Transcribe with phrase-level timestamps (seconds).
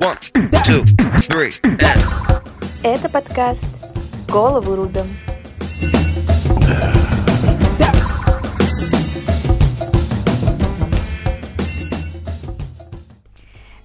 [0.00, 0.16] One,
[0.64, 0.84] two,
[1.26, 1.82] three, and...
[2.84, 3.64] Это подкаст
[4.28, 5.06] «Голову рубим».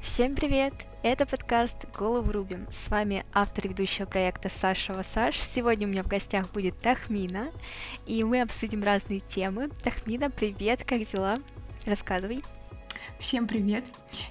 [0.01, 0.73] Всем привет!
[1.01, 2.67] Это подкаст «Голову рубим».
[2.71, 5.39] С вами автор и ведущего проекта Саша Васаш.
[5.39, 7.49] Сегодня у меня в гостях будет Тахмина,
[8.05, 9.69] и мы обсудим разные темы.
[9.83, 11.33] Тахмина, привет, как дела?
[11.87, 12.43] Рассказывай.
[13.19, 13.85] Всем привет!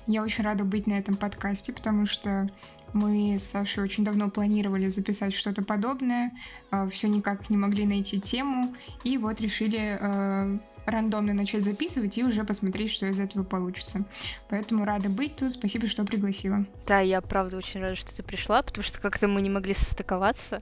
[0.06, 2.48] Я очень рада быть на этом подкасте, потому что
[2.92, 6.32] мы с Сашей очень давно планировали записать что-то подобное,
[6.70, 12.24] а, все никак не могли найти тему, и вот решили э, рандомно начать записывать и
[12.24, 14.04] уже посмотреть, что из этого получится.
[14.48, 16.64] Поэтому рада быть тут, спасибо, что пригласила.
[16.86, 20.58] Да, я правда очень рада, что ты пришла, потому что как-то мы не могли состыковаться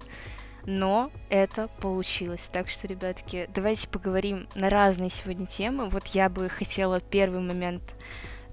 [0.67, 2.49] но это получилось.
[2.53, 5.89] Так что, ребятки, давайте поговорим на разные сегодня темы.
[5.89, 7.83] Вот я бы хотела первый момент,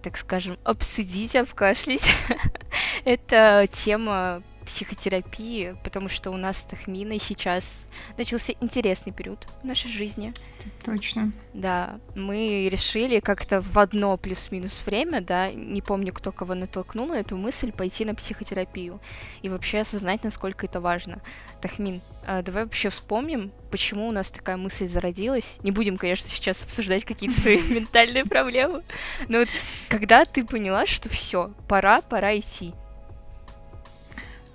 [0.02, 2.14] так скажем, обсудить, обкашлять.
[3.06, 7.86] это тема психотерапии, потому что у нас с Тахминой сейчас
[8.18, 10.34] начался интересный период в нашей жизни.
[10.60, 11.32] Это точно.
[11.54, 17.16] Да, мы решили как-то в одно плюс-минус время, да, не помню, кто кого натолкнул на
[17.16, 19.00] эту мысль, пойти на психотерапию
[19.42, 21.22] и вообще осознать, насколько это важно.
[21.62, 25.60] Тахмин, а давай вообще вспомним, почему у нас такая мысль зародилась.
[25.64, 28.84] Не будем, конечно, сейчас обсуждать какие-то свои ментальные проблемы,
[29.30, 29.50] но вот
[29.88, 32.74] когда ты поняла, что все, пора, пора идти,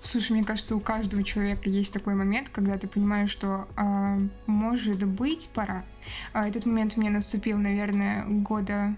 [0.05, 5.05] Слушай, мне кажется, у каждого человека есть такой момент, когда ты понимаешь, что э, может
[5.07, 5.85] быть пора.
[6.33, 8.97] А этот момент у меня наступил, наверное, года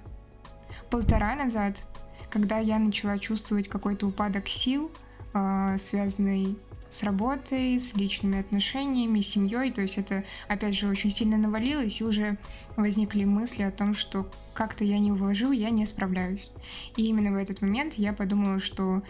[0.89, 1.83] полтора назад,
[2.31, 4.91] когда я начала чувствовать какой-то упадок сил,
[5.35, 6.57] э, связанный
[6.89, 9.73] с работой, с личными отношениями, с семьей.
[9.73, 12.39] То есть это, опять же, очень сильно навалилось, и уже
[12.77, 16.49] возникли мысли о том, что как-то я не вложу, я не справляюсь.
[16.97, 19.03] И именно в этот момент я подумала, что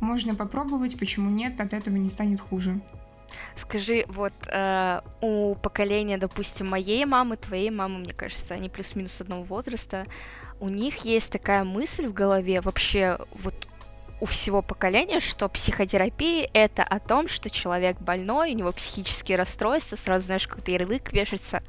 [0.00, 2.80] можно попробовать, почему нет, от этого не станет хуже.
[3.56, 9.42] Скажи, вот э, у поколения, допустим, моей мамы, твоей мамы, мне кажется, они плюс-минус одного
[9.42, 10.06] возраста,
[10.60, 13.68] у них есть такая мысль в голове, вообще вот
[14.20, 19.96] у всего поколения, что психотерапия— это о том, что человек больной, у него психические расстройства,
[19.96, 21.62] сразу знаешь, какой-то ярлык вешается.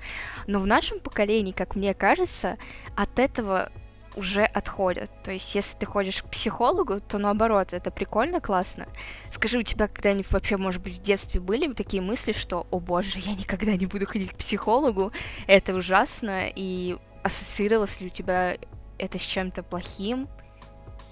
[0.48, 2.58] Но в нашем поколении, как мне кажется,
[2.98, 3.72] от этого
[4.16, 5.12] уже отходят.
[5.24, 8.88] То есть, если ты ходишь к психологу, то наоборот, это прикольно, классно.
[9.32, 13.20] Скажи, у тебя когда-нибудь вообще, может быть, в детстве были такие мысли, что, о боже,
[13.20, 15.12] я никогда не буду ходить к психологу,
[15.48, 18.58] это ужасно, и ассоциировалось ли у тебя
[18.98, 20.28] это с чем-то плохим?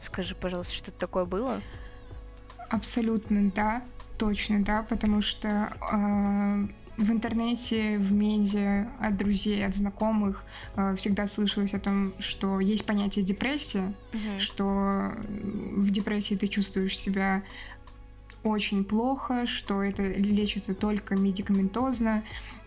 [0.04, 1.62] Скажи, пожалуйста, что такое было?
[2.70, 3.82] Абсолютно да,
[4.18, 5.48] точно да, потому что
[5.92, 6.68] э,
[7.00, 10.44] в интернете, в медиа, от друзей, от знакомых
[10.76, 14.40] э, всегда слышалось о том, что есть понятие депрессия, угу.
[14.40, 17.42] что в депрессии ты чувствуешь себя
[18.44, 22.24] очень плохо, что это лечится только медикаментозно,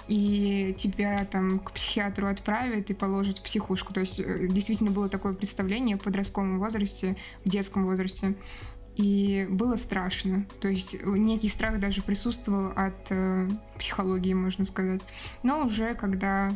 [0.08, 3.92] и тебя там к психиатру отправят и положат в психушку.
[3.92, 8.34] То есть э, действительно было такое представление в подростковом возрасте, в детском возрасте
[8.96, 10.46] и было страшно.
[10.60, 13.48] То есть некий страх даже присутствовал от э,
[13.78, 15.02] психологии, можно сказать.
[15.42, 16.50] Но уже когда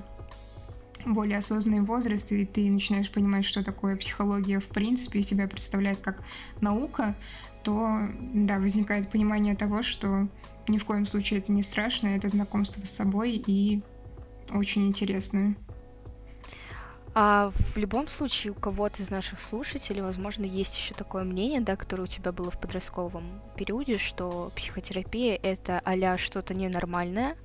[1.07, 6.01] более осознанный возраст, и ты начинаешь понимать, что такое психология в принципе, и тебя представляет
[6.01, 6.23] как
[6.61, 7.17] наука,
[7.63, 8.01] то,
[8.35, 10.29] да, возникает понимание того, что
[10.69, 13.83] ни в коем случае это не страшно, это знакомство с собой и
[14.53, 15.55] очень интересное.
[17.19, 21.75] А в любом случае, у кого-то из наших слушателей, возможно, есть еще такое мнение, да,
[21.75, 27.39] которое у тебя было в подростковом периоде, что психотерапия это а что-то ненормальное.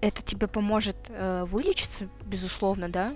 [0.00, 3.14] Это тебе поможет э, вылечиться, безусловно, да.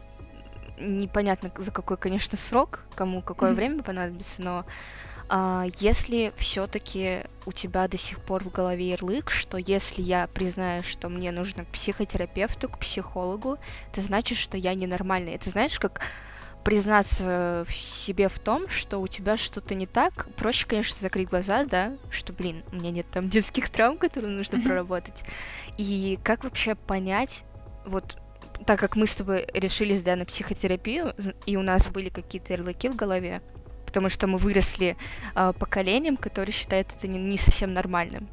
[0.79, 3.55] Непонятно, за какой, конечно, срок, кому какое mm-hmm.
[3.55, 4.67] время понадобится, но
[5.79, 11.09] если все-таки у тебя до сих пор в голове ярлык, что если я признаю, что
[11.09, 13.59] мне нужно к психотерапевту, к психологу,
[13.91, 15.33] это значит, что я ненормальный.
[15.33, 16.01] Это знаешь, как
[16.65, 21.65] признаться в себе в том, что у тебя что-то не так, проще, конечно, закрыть глаза,
[21.65, 25.23] да, что, блин, у меня нет там детских травм, которые нужно проработать.
[25.77, 27.45] И как вообще понять,
[27.85, 28.17] вот
[28.67, 32.89] так как мы с тобой решились, да, на психотерапию, и у нас были какие-то ярлыки
[32.89, 33.43] в голове,
[33.95, 34.97] потому что мы выросли
[35.37, 38.29] э, поколением, которое считает это не, не совсем нормальным.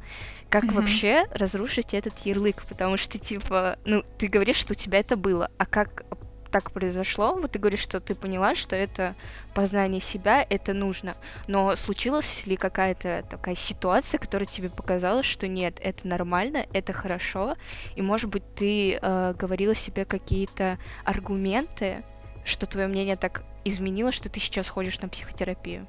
[0.48, 0.74] Как mm-hmm.
[0.74, 2.64] вообще разрушить этот ярлык?
[2.68, 6.04] Потому что, типа, ну, ты говоришь, что у тебя это было, а как
[6.50, 9.14] так произошло, вот ты говоришь, что ты поняла, что это
[9.54, 11.14] познание себя, это нужно.
[11.46, 17.56] Но случилась ли какая-то такая ситуация, которая тебе показала, что нет, это нормально, это хорошо,
[17.94, 22.02] и, может быть, ты э, говорила себе какие-то аргументы,
[22.44, 25.86] что твое мнение так изменило, что ты сейчас ходишь на психотерапию?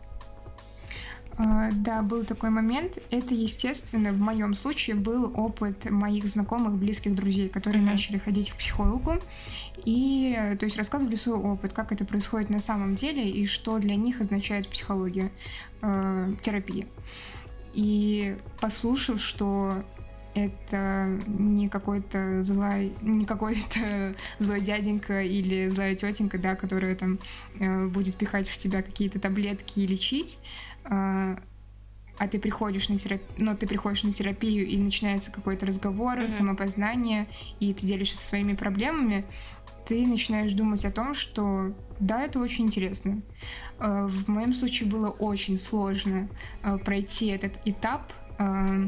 [1.38, 3.00] А, да, был такой момент.
[3.10, 7.92] Это, естественно, в моем случае был опыт моих знакомых, близких друзей, которые mm-hmm.
[7.92, 9.16] начали ходить к психологу.
[9.86, 13.96] И, то есть, рассказывали свой опыт, как это происходит на самом деле и что для
[13.96, 15.32] них означает психология,
[15.82, 16.86] э, терапия.
[17.74, 19.84] И послушав, что
[20.36, 27.20] это не какой-то злой, не какой-то злой дяденька или злая тетенька, да, которая там
[27.60, 30.40] э, будет пихать в тебя какие-то таблетки и лечить,
[30.86, 31.38] э,
[32.18, 36.30] а ты приходишь на терапию, но ты приходишь на терапию и начинается какой-то разговор, mm-hmm.
[36.30, 37.28] самопознание,
[37.60, 39.26] и ты делишься со своими проблемами,
[39.86, 43.22] ты начинаешь думать о том, что да, это очень интересно.
[43.80, 46.30] Э, в моем случае было очень сложно
[46.64, 48.88] э, пройти этот этап э,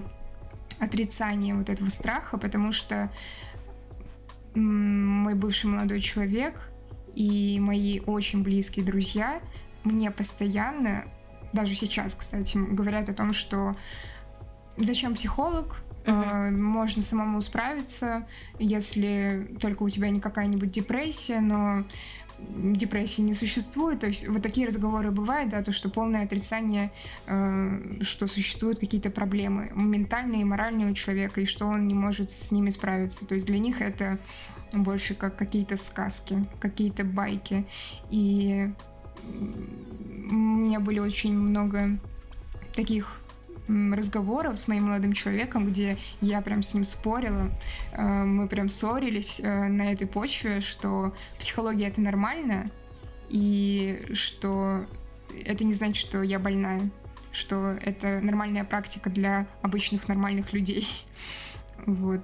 [0.80, 3.10] отрицание вот этого страха, потому что
[4.54, 6.72] мой бывший молодой человек
[7.13, 9.39] и мои очень близкие друзья
[9.83, 11.06] мне постоянно,
[11.54, 13.75] даже сейчас, кстати, говорят о том, что
[14.77, 16.51] зачем психолог, Uh-huh.
[16.51, 18.27] Можно самому справиться,
[18.60, 21.83] если только у тебя не какая-нибудь депрессия, но
[22.40, 24.00] депрессии не существует.
[24.00, 26.92] То есть вот такие разговоры бывают, да, то, что полное отрицание,
[27.28, 32.32] э, что существуют какие-то проблемы ментальные и моральные у человека, и что он не может
[32.32, 33.26] с ними справиться.
[33.26, 34.20] То есть для них это
[34.74, 37.66] больше как какие-то сказки, какие-то байки.
[38.10, 38.70] И
[40.30, 41.98] у меня были очень много
[42.76, 43.20] таких
[43.68, 47.50] разговоров с моим молодым человеком, где я прям с ним спорила,
[47.92, 52.70] э, мы прям ссорились э, на этой почве, что психология это нормально,
[53.30, 54.86] и что
[55.46, 56.90] это не значит, что я больная,
[57.32, 60.88] что это нормальная практика для обычных нормальных людей.
[61.86, 62.22] Вот.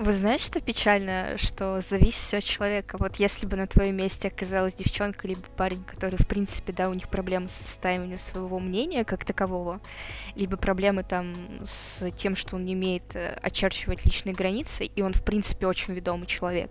[0.00, 2.96] Вы знаете, что печально, что зависит все от человека.
[2.98, 6.94] Вот если бы на твоем месте оказалась девчонка либо парень, который, в принципе, да, у
[6.94, 9.78] них проблемы с составлением своего мнения как такового,
[10.36, 11.34] либо проблемы там
[11.66, 15.92] с тем, что он не умеет э, очерчивать личные границы, и он, в принципе, очень
[15.92, 16.70] ведомый человек.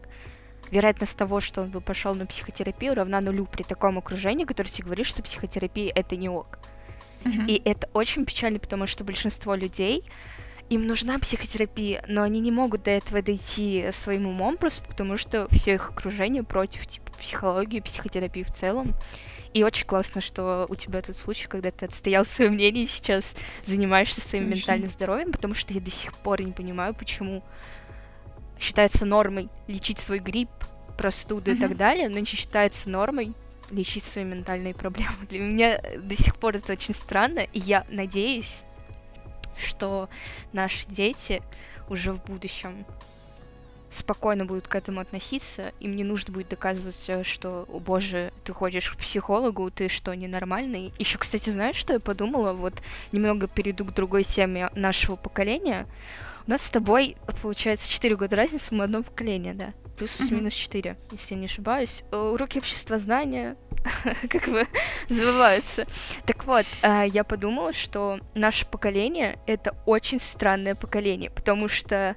[0.72, 4.86] Вероятность того, что он бы пошел на психотерапию, равна нулю при таком окружении, которое тебе
[4.86, 6.58] говорит, что психотерапия это не ок.
[7.24, 7.46] Uh-huh.
[7.46, 10.04] И это очень печально, потому что большинство людей
[10.70, 15.48] им нужна психотерапия, но они не могут до этого дойти своим умом просто потому, что
[15.50, 18.94] все их окружение против типа психологии, психотерапии в целом.
[19.54, 23.36] И очень классно, что у тебя тот случай, когда ты отстоял свое мнение и сейчас
[23.66, 24.58] занимаешься своим Точно.
[24.58, 27.44] ментальным здоровьем, потому что я до сих пор не понимаю, почему
[28.60, 30.50] считается нормой лечить свой грипп,
[30.98, 31.56] простуду uh-huh.
[31.56, 33.34] и так далее, но не считается нормой
[33.72, 35.26] лечить свои ментальные проблемы.
[35.30, 38.64] Для меня до сих пор это очень странно, и я надеюсь,
[39.60, 40.10] что
[40.54, 41.42] наши дети
[41.90, 42.86] уже в будущем
[43.90, 48.54] спокойно будут к этому относиться, им не нужно будет доказывать, э, что, о боже, ты
[48.54, 50.94] ходишь к психологу, ты что, ненормальный?
[51.00, 52.54] Еще, кстати, знаешь, что я подумала?
[52.54, 52.76] Вот
[53.12, 55.88] немного перейду к другой теме нашего поколения.
[56.46, 59.74] У нас с тобой, получается, 4 года разницы, мы одно поколение, да?
[60.00, 62.04] Плюс-минус 4, если я не ошибаюсь.
[62.12, 63.58] Э, уроки общества знания,
[64.30, 64.66] как бы
[65.10, 65.86] забываются.
[66.26, 72.16] Так вот, а, я подумала, что наше поколение— это очень странное поколение, потому что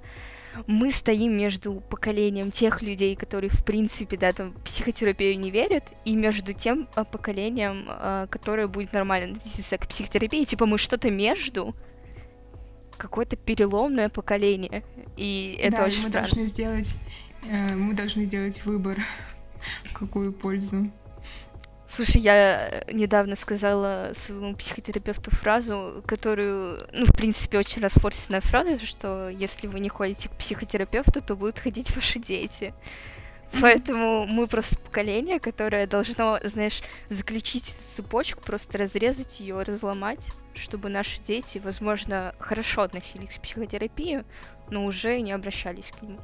[0.67, 6.15] мы стоим между поколением тех людей, которые, в принципе, да, там, психотерапию не верят, и
[6.15, 7.89] между тем а, поколением,
[8.31, 10.45] которое будет нормально относиться к психотерапии.
[10.45, 11.75] Типа мы что-то между,
[13.03, 14.85] какое-то переломное поколение.
[15.17, 16.29] И это да, очень мы странно.
[16.29, 18.99] Должны сделать, э, мы должны сделать выбор,
[19.85, 20.91] в какую пользу.
[21.89, 29.29] Слушай, я недавно сказала своему психотерапевту фразу, которую, ну, в принципе, очень расфорсенная фраза, что
[29.29, 32.73] если вы не ходите к психотерапевту, то будут ходить ваши дети.
[33.61, 36.81] Поэтому мы просто поколение, которое должно, знаешь,
[37.11, 44.25] заключить цепочку, просто разрезать ее, разломать, чтобы наши дети, возможно, хорошо относились к психотерапии,
[44.71, 46.21] но уже не обращались к нему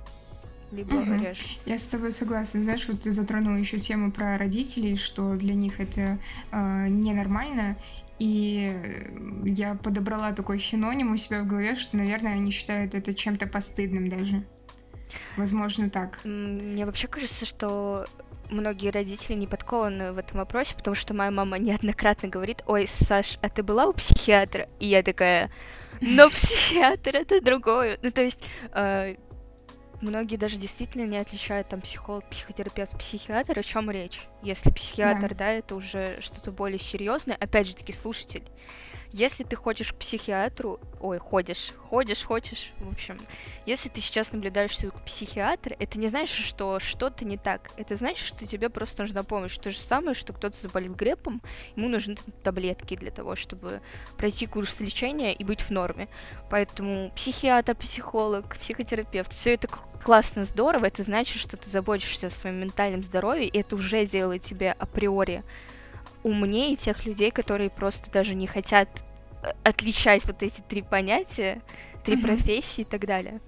[0.72, 1.14] либо угу.
[1.14, 1.44] реже.
[1.66, 2.62] Я с тобой согласна.
[2.62, 6.18] Знаешь, вот ты затронула еще тему про родителей, что для них это
[6.50, 7.76] э, ненормально.
[8.18, 8.76] И
[9.44, 14.08] я подобрала такой синоним у себя в голове, что, наверное, они считают это чем-то постыдным
[14.08, 14.44] даже.
[15.36, 16.18] Возможно, так.
[16.24, 18.06] Мне вообще кажется, что
[18.50, 23.38] многие родители не подкованы в этом вопросе, потому что моя мама неоднократно говорит, ой, Саш,
[23.40, 24.68] а ты была у психиатра?
[24.80, 25.50] И я такая,
[26.00, 27.98] но психиатр это другое.
[28.02, 29.16] Ну, то есть, э,
[30.00, 34.20] многие даже действительно не отличают там психолог, психотерапевт, психиатр, о чем речь.
[34.42, 37.36] Если психиатр, да, да это уже что-то более серьезное.
[37.36, 38.44] Опять же таки, слушатель,
[39.12, 43.16] Если ты ходишь к психиатру, ой, ходишь, ходишь, хочешь, в общем,
[43.64, 47.70] если ты сейчас наблюдаешься у психиатра, это не значит, что что-то не так.
[47.78, 49.56] Это значит, что тебе просто нужна помощь.
[49.56, 51.40] То же самое, что кто-то заболел гриппом,
[51.74, 53.80] ему нужны таблетки для того, чтобы
[54.18, 56.08] пройти курс лечения и быть в норме.
[56.50, 59.68] Поэтому психиатр, психолог, психотерапевт, все это
[60.02, 64.42] классно, здорово, это значит, что ты заботишься о своем ментальном здоровье, и это уже делает
[64.42, 65.42] тебя априори
[66.22, 69.04] умнее тех людей, которые просто даже не хотят
[69.42, 71.62] э, отличать вот эти три понятия,
[72.04, 72.22] три mm-hmm.
[72.22, 73.40] профессии и так далее.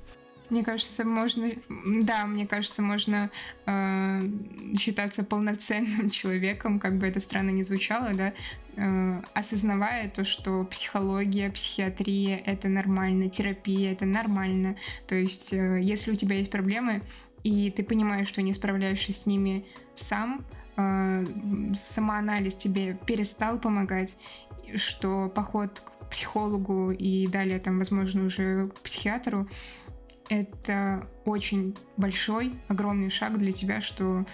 [0.50, 3.30] Мне кажется, можно, да, мне кажется, можно
[3.66, 4.20] э,
[4.76, 8.32] считаться полноценным человеком, как бы это странно не звучало, да,
[8.76, 14.76] э, осознавая то, что психология, психиатрия это нормально, терапия это нормально.
[15.06, 17.02] То есть, э, если у тебя есть проблемы
[17.44, 20.59] и ты понимаешь, что не справляешься с ними сам, э,
[21.74, 24.14] самоанализ тебе перестал помогать,
[24.76, 29.48] что поход к психологу и далее там, возможно, уже к психиатру,
[30.28, 34.24] это очень большой, огромный шаг для тебя, что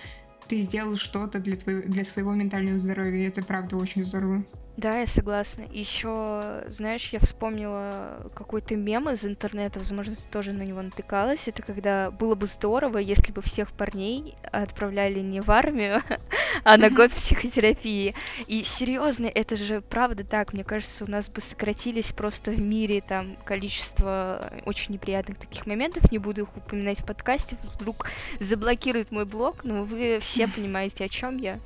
[0.46, 3.24] ты сделал что-то для, твоего, для своего ментального здоровья.
[3.24, 4.44] И это правда очень здорово.
[4.76, 5.64] Да, я согласна.
[5.72, 11.48] Еще, знаешь, я вспомнила какой-то мем из интернета, возможно, ты тоже на него натыкалась.
[11.48, 16.02] Это когда было бы здорово, если бы всех парней отправляли не в армию,
[16.64, 18.14] а на год психотерапии.
[18.48, 20.52] И серьезно, это же правда так.
[20.52, 26.12] Мне кажется, у нас бы сократились просто в мире там количество очень неприятных таких моментов.
[26.12, 31.08] Не буду их упоминать в подкасте, вдруг заблокируют мой блог, но вы все понимаете, о
[31.08, 31.60] чем я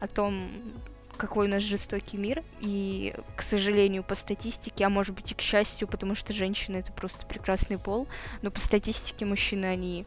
[0.00, 0.50] о том,
[1.18, 5.40] какой у нас жестокий мир, и, к сожалению, по статистике, а может быть и к
[5.40, 8.08] счастью, потому что женщины— это просто прекрасный пол,
[8.42, 10.06] но по статистике мужчины, они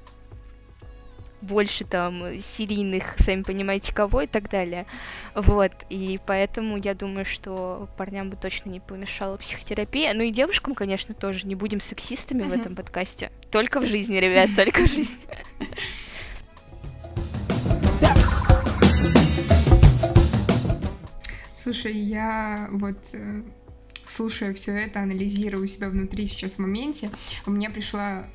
[1.41, 4.86] больше там серийных, сами понимаете, кого и так далее.
[5.36, 10.13] Вот, и поэтому я думаю, что парням бы точно не помешала психотерапия.
[10.13, 11.48] Ну и девушкам, конечно, тоже.
[11.48, 13.32] Не будем сексистами в этом подкасте.
[13.51, 15.18] Только в жизни, ребят, только в жизни.
[21.62, 23.44] Слушай, я вот э,
[24.08, 27.12] слушая все это, анализируя себя внутри сейчас в моменте,
[27.46, 28.25] у меня пришла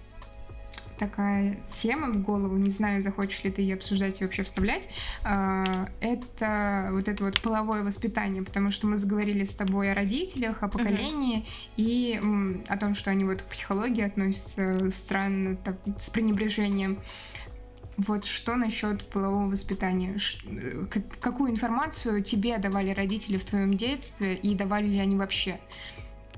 [0.97, 4.88] такая тема в голову, не знаю, захочешь ли ты ее обсуждать и вообще вставлять,
[5.25, 5.64] а,
[6.00, 10.68] это вот это вот половое воспитание, потому что мы заговорили с тобой о родителях, о
[10.68, 11.45] поколении uh-huh.
[11.76, 12.21] и
[12.68, 16.99] о том, что они вот к психологии относятся странно, так, с пренебрежением.
[17.99, 20.19] Вот что насчет полового воспитания?
[20.47, 20.87] Э,
[21.21, 25.59] какую информацию тебе давали родители в твоем детстве и давали ли они вообще?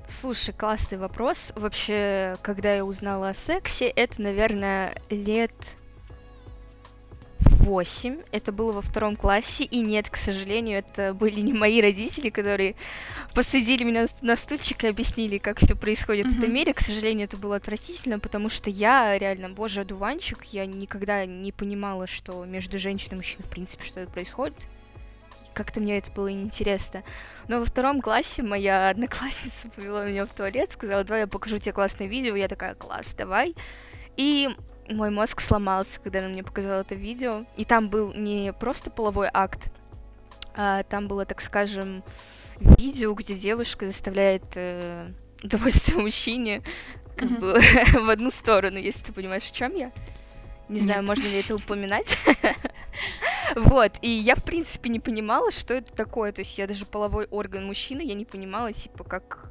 [0.07, 1.51] Слушай, классный вопрос.
[1.55, 5.51] Вообще, когда я узнала о сексе, это, наверное, лет
[7.39, 8.21] 8.
[8.31, 9.63] Это было во втором классе.
[9.63, 12.75] И нет, к сожалению, это были не мои родители, которые
[13.33, 16.35] посадили меня на стульчик и объяснили, как все происходит mm-hmm.
[16.35, 16.73] в этом мире.
[16.73, 20.43] К сожалению, это было отвратительно, потому что я реально, боже, одуванчик.
[20.45, 24.55] Я никогда не понимала, что между женщиной и мужчиной, в принципе, что это происходит.
[25.53, 27.03] Как-то мне это было неинтересно.
[27.47, 31.73] Но во втором классе моя одноклассница повела меня в туалет, сказала, давай я покажу тебе
[31.73, 32.35] классное видео.
[32.35, 33.55] Я такая, класс, давай.
[34.15, 34.49] И
[34.89, 37.45] мой мозг сломался, когда она мне показала это видео.
[37.57, 39.71] И там был не просто половой акт,
[40.55, 42.03] а там было, так скажем,
[42.59, 45.11] видео, где девушка заставляет э,
[45.43, 46.63] удовольствие мужчине
[47.15, 47.39] как mm-hmm.
[47.39, 49.91] бы в одну сторону, если ты понимаешь, в чем я.
[50.69, 50.83] Не Нет.
[50.83, 52.17] знаю, можно ли это упоминать.
[53.55, 56.31] вот, и я, в принципе, не понимала, что это такое.
[56.31, 59.49] То есть я даже половой орган мужчины, я не понимала, типа, как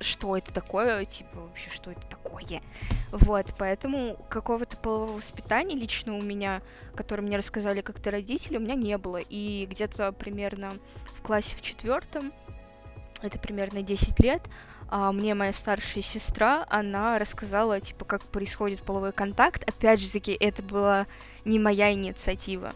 [0.00, 2.17] что это такое, типа, вообще, что это такое.
[3.10, 6.62] Вот, поэтому какого-то полового воспитания лично у меня,
[6.94, 9.18] которое мне рассказали как-то родители, у меня не было.
[9.18, 10.72] И где-то примерно
[11.16, 12.32] в классе в четвертом,
[13.22, 14.42] это примерно 10 лет,
[14.90, 19.68] а мне моя старшая сестра, она рассказала, типа, как происходит половой контакт.
[19.68, 21.06] Опять же таки, это была
[21.44, 22.72] не моя инициатива.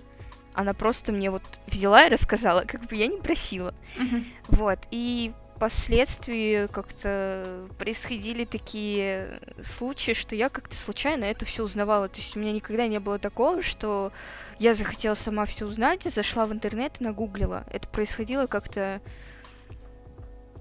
[0.54, 3.74] Она просто мне вот взяла и рассказала, как бы я не просила.
[3.96, 4.24] Uh-huh.
[4.48, 4.78] Вот.
[4.90, 5.32] И
[5.62, 12.08] впоследствии как-то происходили такие случаи, что я как-то случайно это все узнавала.
[12.08, 14.10] То есть у меня никогда не было такого, что
[14.58, 17.64] я захотела сама все узнать, зашла в интернет и нагуглила.
[17.70, 19.00] Это происходило как-то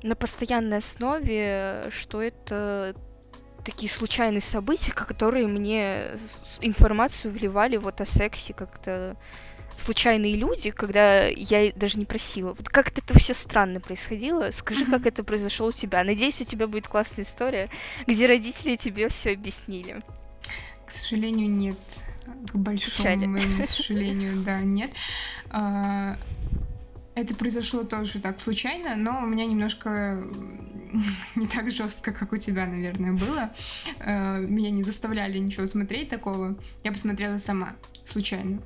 [0.04, 2.94] на постоянной основе, что это
[3.66, 6.12] такие случайные события, которые мне
[6.60, 9.18] информацию вливали вот о сексе как-то
[9.82, 12.54] случайные люди, когда я даже не просила.
[12.54, 14.52] Вот как-то это все странно происходило.
[14.52, 16.04] Скажи, как это произошло у тебя.
[16.04, 17.70] Надеюсь, у тебя будет классная история,
[18.08, 20.02] где родители тебе все объяснили.
[20.86, 21.78] К сожалению, нет.
[22.54, 23.26] К большому Печали.
[23.26, 24.92] моему сожалению, да, нет.
[25.50, 26.18] А,
[27.16, 30.24] это произошло тоже так случайно, но у меня немножко
[31.36, 33.52] не так жестко, как у тебя, наверное, было.
[34.00, 36.56] Э, меня не заставляли ничего смотреть такого.
[36.84, 38.62] Я посмотрела сама, случайно.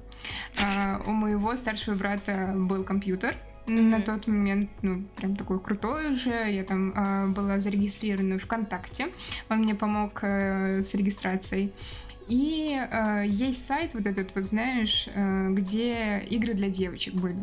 [0.57, 3.81] Э, у моего старшего брата был компьютер, Mm-hmm.
[3.81, 6.51] На тот момент, ну, прям такой крутой уже.
[6.51, 9.07] Я там э, была зарегистрирована ВКонтакте.
[9.49, 11.73] Он мне помог э, с регистрацией.
[12.27, 17.39] И э, есть сайт вот этот, вот знаешь, э, где игры для девочек были.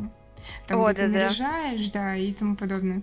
[0.68, 2.00] Там, О, где да, ты наряжаешь, да.
[2.00, 3.02] да, и тому подобное.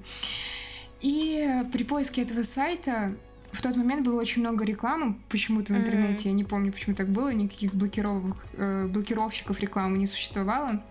[1.02, 3.16] И при поиске этого сайта
[3.52, 6.24] в тот момент было очень много рекламы почему-то в интернете.
[6.24, 6.28] Mm-hmm.
[6.28, 7.34] Я не помню, почему так было.
[7.34, 10.84] Никаких блокировок, э, блокировщиков рекламы не существовало.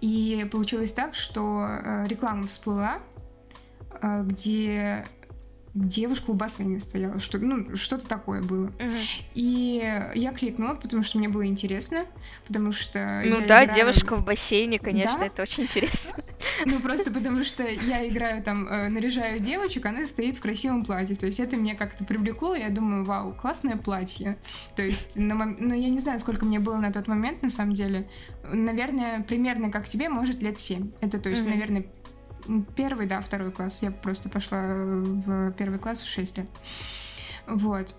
[0.00, 2.98] И получилось так, что э, реклама всплыла,
[4.02, 5.06] э, где
[5.74, 8.66] девушка у бассейна стояла, что, ну, что-то такое было.
[8.66, 8.96] Угу.
[9.34, 12.04] И я кликнула, потому что мне было интересно,
[12.46, 13.22] потому что...
[13.24, 13.74] Ну да, играю...
[13.74, 15.26] девушка в бассейне, конечно, да?
[15.26, 16.12] это очень интересно.
[16.66, 21.16] Ну просто потому что я играю там, э, наряжаю девочек, она стоит в красивом платье,
[21.16, 24.38] то есть это меня как-то привлекло, я думаю, вау, классное платье.
[24.74, 25.56] То есть, на мом...
[25.58, 28.08] ну я не знаю, сколько мне было на тот момент, на самом деле,
[28.44, 30.92] наверное, примерно как тебе, может, лет 7.
[31.00, 31.86] Это, то есть, наверное,
[32.76, 33.82] Первый, да, второй класс.
[33.82, 36.46] Я просто пошла в первый класс в 6 лет.
[37.46, 37.94] Вот.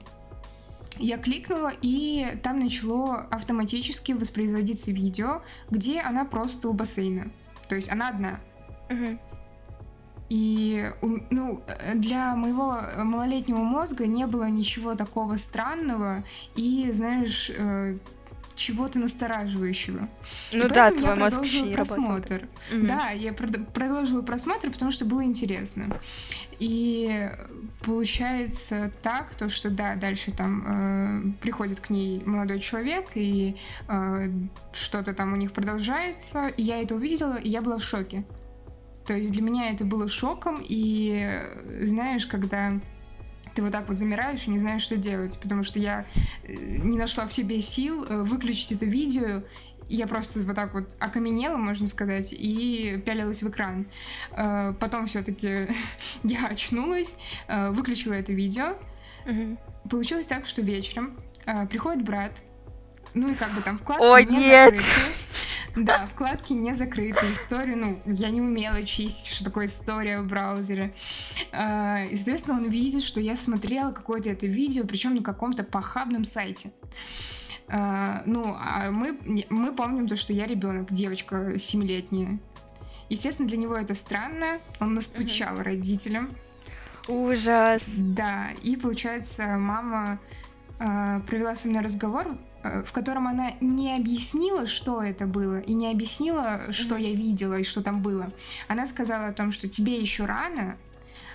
[0.99, 7.29] Я кликнула, и там начало автоматически воспроизводиться видео, где она просто у бассейна.
[7.69, 8.39] То есть она одна.
[8.89, 9.19] Угу.
[10.29, 10.91] И
[11.29, 11.61] ну,
[11.95, 16.23] для моего малолетнего мозга не было ничего такого странного
[16.55, 17.97] и, знаешь, э,
[18.57, 20.09] чего-то настораживающего.
[20.51, 22.47] Ну и да, твой мозг еще не просмотр.
[22.73, 22.87] Угу.
[22.87, 25.87] Да, я продолжила просмотр, потому что было интересно.
[26.59, 27.29] И
[27.83, 33.55] получается так, то что да, дальше там э, приходит к ней молодой человек, и
[33.87, 34.29] э,
[34.73, 36.47] что-то там у них продолжается.
[36.57, 38.25] И я это увидела, и я была в шоке.
[39.05, 41.41] То есть для меня это было шоком, и
[41.81, 42.73] знаешь, когда
[43.57, 46.05] ты вот так вот замираешь и не знаешь, что делать, потому что я
[46.43, 49.41] э, не нашла в себе сил э, выключить это видео,
[49.89, 53.87] я просто вот так вот окаменела, можно сказать, и пялилась в экран.
[54.33, 55.69] Э, потом все-таки
[56.23, 57.15] я очнулась,
[57.47, 58.75] выключила это видео.
[59.25, 59.89] Угу.
[59.89, 61.17] Получилось так, что вечером
[61.67, 62.33] приходит брат,
[63.13, 64.75] ну и как бы там вкладки О, не нет!
[64.75, 65.17] закрыты.
[65.77, 67.23] Да, вкладки не закрыты.
[67.27, 70.93] Историю, ну, я не умела чистить, что такое история в браузере.
[71.51, 76.23] А, и, соответственно, он видит, что я смотрела какое-то это видео, причем на каком-то похабном
[76.23, 76.71] сайте.
[77.67, 82.39] Uh, ну, а мы, мы помним то, что я ребенок, девочка семилетняя.
[83.09, 84.59] Естественно, для него это странно.
[84.79, 85.63] Он настучал uh-huh.
[85.63, 86.29] родителям.
[87.09, 87.83] Ужас.
[87.97, 90.19] Да, и получается, мама
[90.79, 92.37] э, провела со мной разговор
[92.85, 97.01] в котором она не объяснила, что это было, и не объяснила, что mm-hmm.
[97.01, 98.31] я видела и что там было.
[98.67, 100.77] Она сказала о том, что тебе еще рано.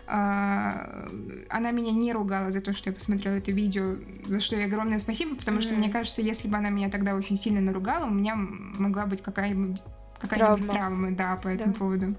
[0.07, 1.09] А,
[1.49, 4.99] она меня не ругала за то, что я посмотрела это видео, за что ей огромное
[4.99, 5.63] спасибо, потому mm-hmm.
[5.63, 9.23] что мне кажется, если бы она меня тогда очень сильно наругала, у меня могла быть
[9.23, 9.81] какая-нибудь
[10.23, 10.73] какая-нибудь травма.
[10.73, 11.79] травма, да, по этому да.
[11.79, 12.15] поводу.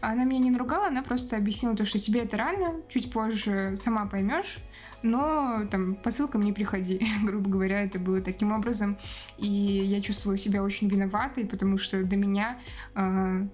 [0.00, 4.06] Она меня не наругала, она просто объяснила то, что тебе это рано, чуть позже сама
[4.06, 4.58] поймешь,
[5.02, 8.98] но там по ссылкам не приходи, грубо говоря, это было таким образом,
[9.38, 12.58] и я чувствовала себя очень виноватой, потому что до меня
[12.94, 13.46] э,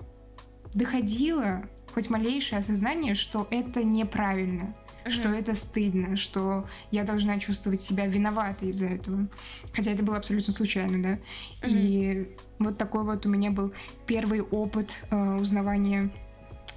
[0.75, 5.11] доходило хоть малейшее осознание, что это неправильно, mm-hmm.
[5.11, 9.29] что это стыдно, что я должна чувствовать себя виноватой из-за этого.
[9.73, 11.13] Хотя это было абсолютно случайно, да.
[11.13, 11.71] Mm-hmm.
[11.71, 13.73] И вот такой вот у меня был
[14.07, 16.11] первый опыт э, узнавания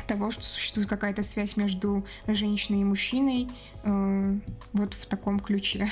[0.09, 3.47] того, что существует какая-то связь между женщиной и мужчиной,
[3.83, 4.39] э,
[4.73, 5.87] вот в таком ключе.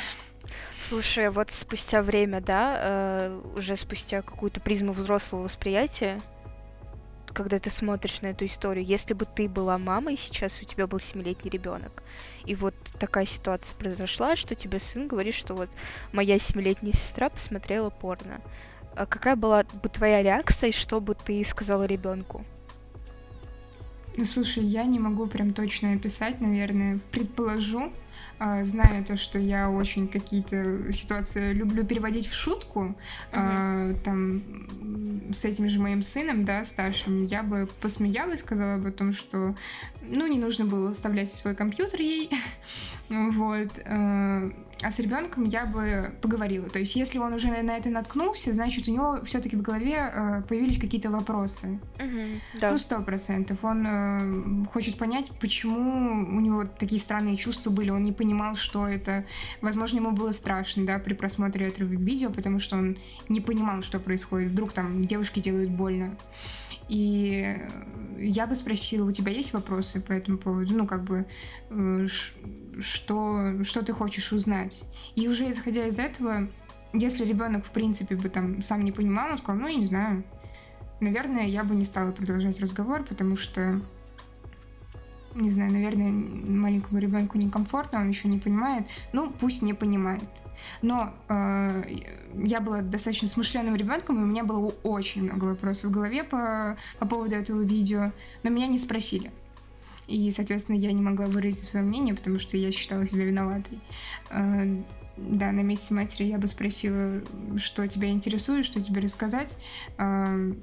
[0.90, 6.20] Слушай, вот спустя время, да, э, уже спустя какую-то призму взрослого восприятия,
[7.32, 11.00] когда ты смотришь на эту историю, если бы ты была мамой, сейчас у тебя был
[11.00, 12.02] семилетний ребенок,
[12.46, 15.70] и вот такая ситуация произошла, что тебе сын говорит, что вот
[16.12, 18.42] моя семилетняя сестра посмотрела порно.
[18.96, 22.44] А какая была бы твоя реакция, и что бы ты сказала ребенку?
[24.18, 27.00] Ну, слушай, я не могу прям точно описать, наверное.
[27.12, 27.94] Предположу,
[28.40, 32.96] э, зная то, что я очень какие-то ситуации люблю переводить в шутку,
[33.32, 33.94] uh-huh.
[33.94, 34.42] э, там
[35.32, 39.56] с этим же моим сыном, да, старшим, я бы посмеялась, сказала бы о том, что,
[40.02, 42.32] ну, не нужно было оставлять свой компьютер ей,
[43.10, 43.80] вот.
[43.86, 46.70] Э, а с ребенком я бы поговорила.
[46.70, 50.42] То есть, если он уже на это наткнулся, значит, у него все-таки в голове э,
[50.48, 51.80] появились какие-то вопросы.
[51.96, 52.72] Угу, да.
[52.72, 53.64] Ну, сто процентов.
[53.64, 57.90] Он э, хочет понять, почему у него такие странные чувства были.
[57.90, 59.26] Он не понимал, что это.
[59.62, 62.98] Возможно, ему было страшно, да, при просмотре этого видео, потому что он
[63.30, 64.52] не понимал, что происходит.
[64.52, 66.16] Вдруг там девушке делают больно.
[66.90, 67.58] И
[68.18, 70.74] я бы спросила, у тебя есть вопросы по этому поводу?
[70.76, 71.26] Ну, как бы,
[71.70, 72.08] э,
[72.80, 74.84] что, что ты хочешь узнать?
[75.16, 76.48] И уже исходя из этого,
[76.94, 80.24] если ребенок, в принципе, бы там сам не понимал, он сказал, ну, я не знаю.
[81.00, 83.82] Наверное, я бы не стала продолжать разговор, потому что
[85.36, 88.88] не знаю, наверное, маленькому ребенку некомфортно, он еще не понимает.
[89.14, 90.24] Ну, пусть не понимает.
[90.82, 91.84] Но э,
[92.36, 96.78] я была достаточно смышленным ребенком, и у меня было очень много вопросов в голове по,
[97.00, 98.12] по поводу этого видео,
[98.44, 99.32] но меня не спросили.
[100.08, 103.80] И, соответственно, я не могла выразить свое мнение, потому что я считала себя виноватой.
[104.30, 104.82] Э,
[105.18, 107.22] да, на месте матери я бы спросила,
[107.58, 109.58] что тебя интересует, что тебе рассказать.
[109.98, 110.54] Э,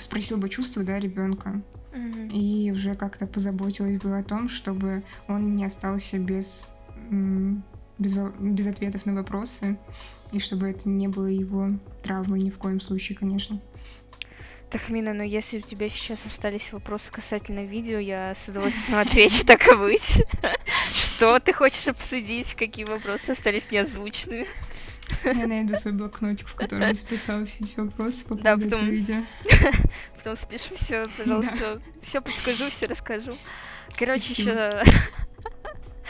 [0.00, 1.62] спросила бы чувства, да, ребенка.
[1.92, 2.30] Mm-hmm.
[2.32, 6.66] И уже как-то позаботилась бы о том, чтобы он не остался без,
[7.98, 9.78] без, без ответов на вопросы,
[10.32, 11.70] и чтобы это не было его
[12.02, 13.60] травмой ни в коем случае, конечно.
[14.70, 19.66] Тахмина, но если у тебя сейчас остались вопросы касательно видео, я с удовольствием отвечу, так
[19.68, 20.24] и быть.
[20.94, 22.54] Что ты хочешь обсудить?
[22.54, 24.48] Какие вопросы остались неозвученными?
[25.24, 28.88] Я найду свой блокнотик, в котором я записала все эти вопросы по поводу да, потом...
[28.88, 29.22] видео.
[30.16, 31.54] Потом спишем все, пожалуйста.
[31.76, 31.80] Да.
[32.02, 33.36] Все подскажу, все расскажу.
[33.96, 34.82] Короче, еще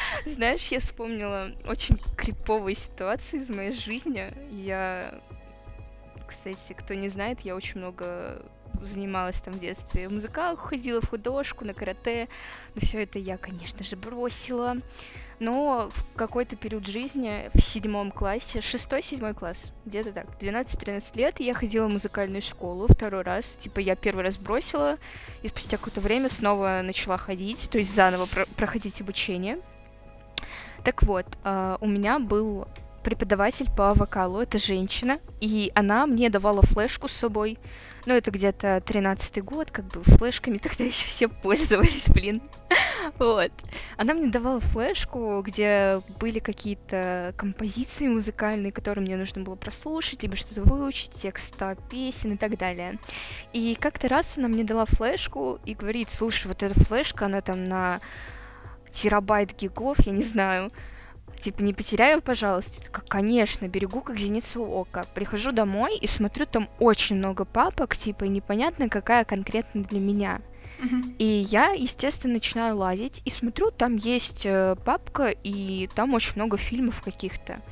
[0.26, 4.32] знаешь, я вспомнила очень криповые ситуации из моей жизни.
[4.50, 5.20] Я,
[6.26, 8.42] кстати, кто не знает, я очень много
[8.82, 10.08] занималась там в детстве.
[10.08, 12.28] В музыкалку ходила, в художку, на карате.
[12.74, 14.76] Но все это я, конечно же, бросила.
[15.40, 21.54] Но в какой-то период жизни, в седьмом классе, шестой-седьмой класс, где-то так, 12-13 лет, я
[21.54, 23.56] ходила в музыкальную школу второй раз.
[23.56, 24.96] Типа я первый раз бросила,
[25.42, 29.58] и спустя какое-то время снова начала ходить, то есть заново про- проходить обучение.
[30.84, 32.68] Так вот, э, у меня был
[33.04, 37.58] преподаватель по вокалу, это женщина, и она мне давала флешку с собой.
[38.06, 42.42] Ну, это где-то 13-й год, как бы флешками тогда еще все пользовались, блин.
[43.18, 43.52] Вот.
[43.98, 50.36] Она мне давала флешку, где были какие-то композиции музыкальные, которые мне нужно было прослушать, либо
[50.36, 52.98] что-то выучить, текста песен и так далее.
[53.52, 57.64] И как-то раз она мне дала флешку и говорит, слушай, вот эта флешка, она там
[57.68, 58.00] на
[58.94, 60.72] терабайт гигов, я не знаю,
[61.42, 62.78] типа, не потеряю, пожалуйста.
[62.78, 65.04] Я такая, конечно, берегу как зеницу ока.
[65.14, 70.40] Прихожу домой и смотрю, там очень много папок, типа, и непонятно, какая конкретно для меня.
[71.18, 76.58] И я, естественно, начинаю лазить и смотрю, там есть э, папка, и там очень много
[76.58, 77.62] фильмов каких-то.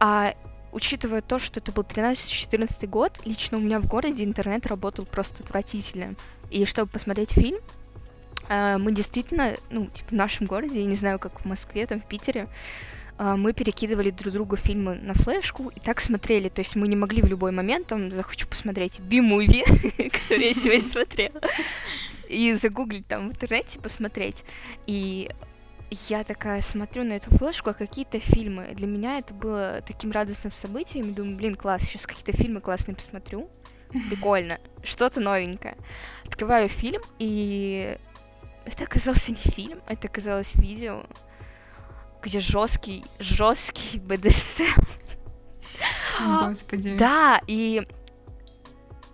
[0.00, 0.34] А
[0.72, 5.42] учитывая то, что это был 13-14 год, лично у меня в городе интернет работал просто
[5.42, 6.16] отвратительно.
[6.50, 7.60] И чтобы посмотреть фильм,
[8.50, 12.06] мы действительно, ну, типа, в нашем городе, я не знаю, как в Москве, там, в
[12.06, 12.48] Питере,
[13.16, 16.48] э, мы перекидывали друг другу фильмы на флешку и так смотрели.
[16.48, 19.62] То есть мы не могли в любой момент, там, захочу посмотреть би-муви,
[20.10, 21.40] который я сегодня смотрела,
[22.28, 24.44] и загуглить там в интернете, посмотреть.
[24.88, 25.30] И
[26.08, 28.68] я такая смотрю на эту флешку, а какие-то фильмы.
[28.74, 31.14] Для меня это было таким радостным событием.
[31.14, 33.48] Думаю, блин, класс, сейчас какие-то фильмы классные посмотрю.
[34.08, 34.58] Прикольно.
[34.82, 35.76] Что-то новенькое.
[36.24, 37.96] Открываю фильм, и
[38.64, 41.04] это оказался не фильм, это оказалось видео,
[42.22, 44.80] где жесткий, жесткий БДСМ.
[46.42, 46.96] Господи.
[46.96, 47.86] Да, и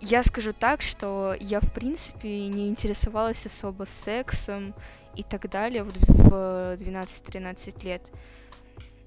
[0.01, 4.75] я скажу так, что я, в принципе, не интересовалась особо сексом
[5.15, 8.11] и так далее вот в 12-13 лет.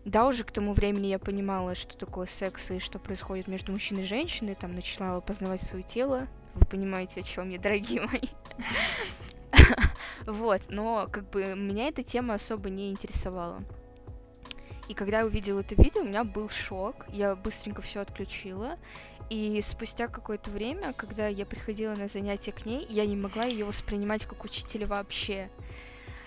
[0.04, 4.02] Да, уже к тому времени я понимала, что такое секс и что происходит между мужчиной
[4.02, 6.26] и женщиной, там начинала познавать свое тело.
[6.54, 8.28] Вы понимаете, о чем я, дорогие мои.
[10.26, 13.62] Вот, но как бы меня эта тема особо не интересовала.
[14.88, 17.06] И когда я увидела это видео, у меня был шок.
[17.10, 18.76] Я быстренько все отключила.
[19.30, 23.64] И спустя какое-то время, когда я приходила на занятия к ней, я не могла ее
[23.64, 25.48] воспринимать как учителя вообще.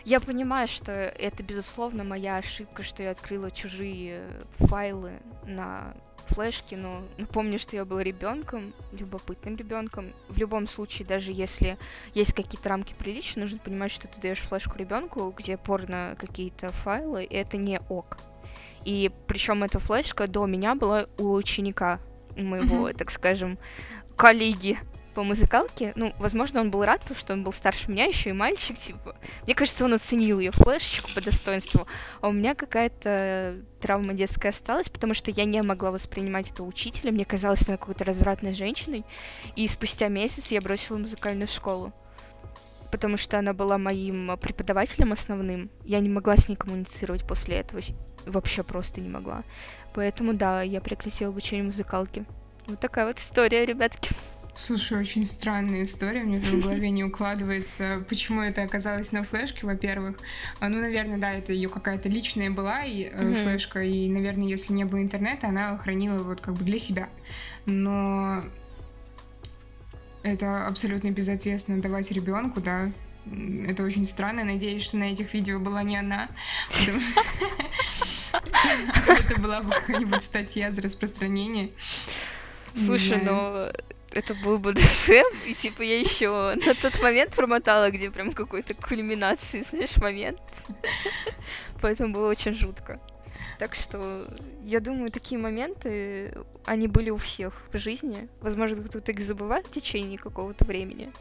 [0.05, 4.23] Я понимаю, что это, безусловно, моя ошибка, что я открыла чужие
[4.57, 5.11] файлы
[5.45, 5.93] на
[6.27, 10.13] флешке, но напомню, что я была ребенком, любопытным ребенком.
[10.29, 11.77] В любом случае, даже если
[12.13, 17.23] есть какие-то рамки приличия, нужно понимать, что ты даешь флешку ребенку, где порно какие-то файлы,
[17.23, 18.17] и это не ок.
[18.85, 21.99] И причем эта флешка до меня была у ученика
[22.35, 22.97] моего, mm-hmm.
[22.97, 23.57] так скажем,
[24.15, 24.79] коллеги
[25.13, 25.93] по музыкалке.
[25.95, 29.15] Ну, возможно, он был рад, потому что он был старше меня, еще и мальчик, типа.
[29.43, 31.87] Мне кажется, он оценил ее флешечку по достоинству.
[32.21, 37.11] А у меня какая-то травма детская осталась, потому что я не могла воспринимать это учителя.
[37.11, 39.05] Мне казалось, она какой-то развратной женщиной.
[39.55, 41.93] И спустя месяц я бросила музыкальную школу.
[42.91, 45.71] Потому что она была моим преподавателем основным.
[45.83, 47.81] Я не могла с ней коммуницировать после этого.
[48.25, 49.43] Вообще просто не могла.
[49.93, 52.25] Поэтому, да, я прекратила обучение музыкалки.
[52.67, 54.15] Вот такая вот история, ребятки.
[54.55, 60.17] Слушай, очень странная история, мне в голове не укладывается, почему это оказалось на флешке, во-первых.
[60.59, 63.43] А, ну, наверное, да, это ее какая-то личная была и mm-hmm.
[63.43, 67.09] флешка, и, наверное, если не было интернета, она хранила вот как бы для себя.
[67.65, 68.43] Но
[70.21, 72.91] это абсолютно безответственно давать ребенку, да.
[73.67, 74.43] Это очень странно.
[74.43, 76.29] Надеюсь, что на этих видео была не она.
[79.07, 81.71] Это была бы какая-нибудь статья за распространение.
[82.75, 83.67] Слушай, ну
[84.13, 89.61] это был БДСМ, и типа я еще на тот момент промотала, где прям какой-то кульминации,
[89.61, 90.41] знаешь, момент.
[91.81, 92.99] Поэтому было очень жутко.
[93.59, 94.27] Так что
[94.63, 96.33] я думаю, такие моменты,
[96.65, 98.27] они были у всех в жизни.
[98.41, 101.11] Возможно, кто-то их забывает в течение какого-то времени.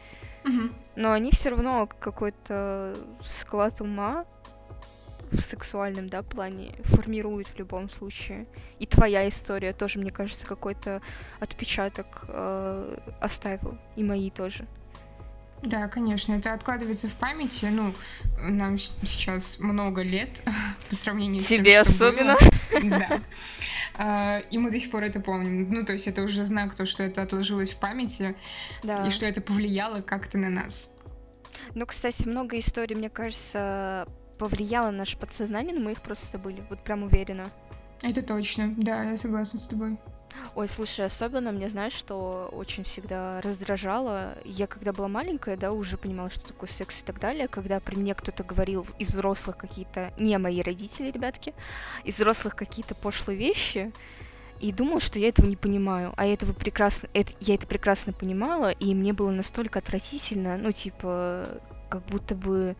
[0.95, 4.25] Но они все равно какой-то склад ума
[5.33, 8.45] в сексуальном, да, плане формируют в любом случае.
[8.79, 11.01] И твоя история тоже, мне кажется, какой-то
[11.39, 13.77] отпечаток э, оставил.
[13.95, 14.67] И мои тоже.
[15.63, 17.65] Да, конечно, это откладывается в памяти.
[17.71, 17.93] Ну,
[18.37, 20.41] нам сейчас много лет
[20.89, 22.37] по сравнению с Тебе тем, особенно.
[22.83, 23.21] Да.
[23.95, 25.71] А, и мы до сих пор это помним.
[25.71, 28.35] Ну, то есть это уже знак, то, что это отложилось в памяти,
[28.81, 29.05] да.
[29.07, 30.89] и что это повлияло как-то на нас.
[31.75, 36.63] Ну, кстати, много историй, мне кажется, повлияло на наше подсознание, но мы их просто забыли.
[36.69, 37.45] Вот прям уверена.
[38.01, 39.97] Это точно, да, я согласна с тобой.
[40.55, 44.37] Ой, слушай, особенно мне, знаешь, что очень всегда раздражало.
[44.45, 47.47] Я когда была маленькая, да, уже понимала, что такое секс и так далее.
[47.47, 51.53] Когда при мне кто-то говорил из взрослых какие-то, не мои родители, ребятки,
[52.03, 53.91] из взрослых какие-то пошлые вещи,
[54.59, 56.13] и думала, что я этого не понимаю.
[56.15, 60.71] А я этого прекрасно, это, я это прекрасно понимала, и мне было настолько отвратительно, ну,
[60.71, 62.75] типа, как будто бы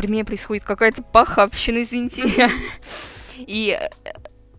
[0.00, 2.50] при мне происходит какая-то похабщина, извините меня.
[3.36, 4.12] И э,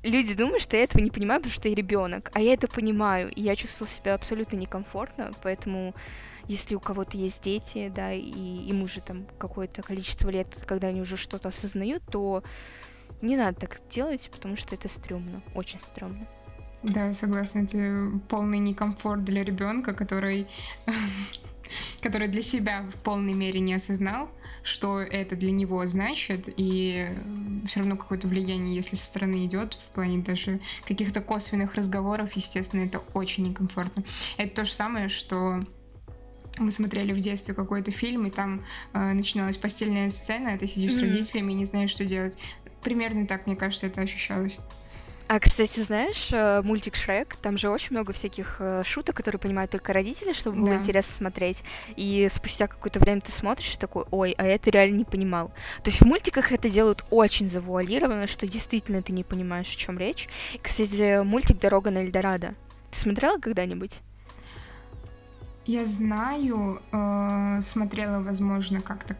[0.04, 3.32] люди думают, что я этого не понимаю, потому что я ребенок, а я это понимаю,
[3.32, 5.95] и я чувствовала себя абсолютно некомфортно, поэтому
[6.47, 11.01] если у кого-то есть дети, да, и им уже там какое-то количество лет, когда они
[11.01, 12.43] уже что-то осознают, то
[13.23, 16.27] не надо так делать, потому что это стрёмно, очень стрёмно.
[16.84, 20.47] Да, согласна, это полный некомфорт для ребенка, который
[22.01, 24.30] который для себя в полной мере не осознал,
[24.63, 27.10] что это для него значит, и
[27.67, 32.82] все равно какое-то влияние, если со стороны идет, в плане даже каких-то косвенных разговоров, естественно,
[32.82, 34.04] это очень некомфортно.
[34.38, 35.62] Это то же самое, что
[36.60, 40.91] мы смотрели в детстве какой-то фильм, и там э, начиналась постельная сцена, а ты сидишь
[40.91, 40.95] mm-hmm.
[40.95, 42.38] с родителями и не знаешь, что делать.
[42.84, 44.58] Примерно так, мне кажется, это ощущалось.
[45.32, 49.72] А, кстати, знаешь, э, мультик Шрек, там же очень много всяких э, шуток, которые понимают
[49.72, 50.76] только родители, чтобы было да.
[50.76, 51.63] интересно смотреть.
[51.96, 55.54] И спустя какое-то время ты смотришь и такой, ой, а это реально не понимал.
[55.84, 59.98] То есть в мультиках это делают очень завуалированно, что действительно ты не понимаешь, о чем
[59.98, 60.28] речь.
[60.62, 62.54] Кстати, мультик «Дорога на Эльдорадо».
[62.91, 64.02] Ты смотрела когда-нибудь?
[65.65, 69.15] Я знаю, э, смотрела, возможно, как-то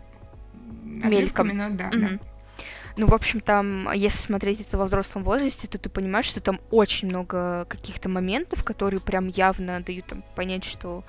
[0.84, 2.19] мельком, но да, mm-hmm.
[2.19, 2.30] да.
[2.97, 6.60] Ну, в общем, там, если смотреть это во взрослом возрасте, то ты понимаешь, что там
[6.71, 11.04] очень много каких-то моментов, которые прям явно дают там понять, что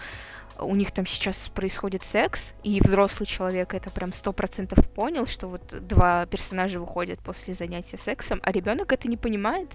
[0.65, 5.49] у них там сейчас происходит секс, и взрослый человек это прям сто процентов понял, что
[5.49, 9.75] вот два персонажа выходят после занятия сексом, а ребенок это не понимает.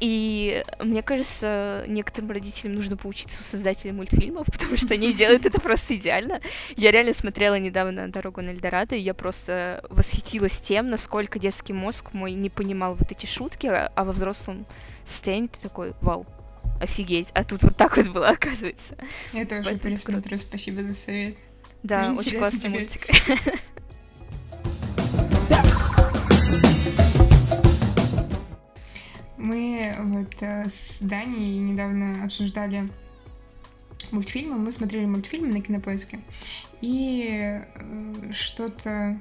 [0.00, 5.60] И мне кажется, некоторым родителям нужно поучиться у создателей мультфильмов, потому что они делают это
[5.60, 6.40] просто идеально.
[6.76, 12.12] Я реально смотрела недавно «Дорогу на Эльдорадо», и я просто восхитилась тем, насколько детский мозг
[12.12, 14.66] мой не понимал вот эти шутки, а во взрослом
[15.04, 16.26] состоянии ты такой, вау,
[16.80, 18.96] офигеть, а тут вот так вот было, оказывается.
[19.32, 20.38] Я тоже Поэтому пересмотрю, круто.
[20.38, 21.36] спасибо за совет.
[21.82, 22.80] Да, Мне очень классный теперь.
[22.80, 23.06] мультик.
[29.36, 32.88] Мы вот э, с Даней недавно обсуждали
[34.10, 36.20] мультфильмы, мы смотрели мультфильмы на кинопоиске,
[36.80, 39.20] и э, что-то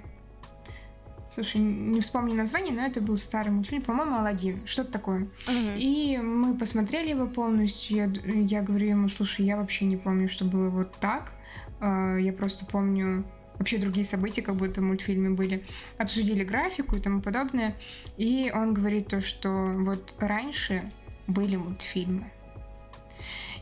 [1.35, 5.27] Слушай, не вспомню название, но это был старый мультфильм, по-моему, Алладин, что-то такое.
[5.47, 5.77] Uh-huh.
[5.77, 7.97] И мы посмотрели его полностью.
[7.97, 11.33] Я, я говорю ему, слушай, я вообще не помню, что было вот так.
[11.81, 13.25] Uh, я просто помню
[13.59, 15.65] вообще другие события, как будто в мультфильме были.
[15.97, 17.75] Обсудили графику и тому подобное.
[18.15, 20.89] И он говорит то, что вот раньше
[21.27, 22.31] были мультфильмы.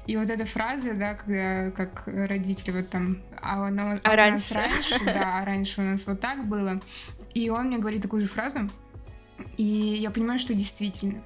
[0.05, 4.53] И вот эта фраза, да, когда как родители вот там, а, она, а, а раньше?
[4.53, 6.81] раньше, да, а раньше у нас вот так было.
[7.33, 8.69] И он мне говорит такую же фразу,
[9.57, 11.21] и я понимаю, что действительно.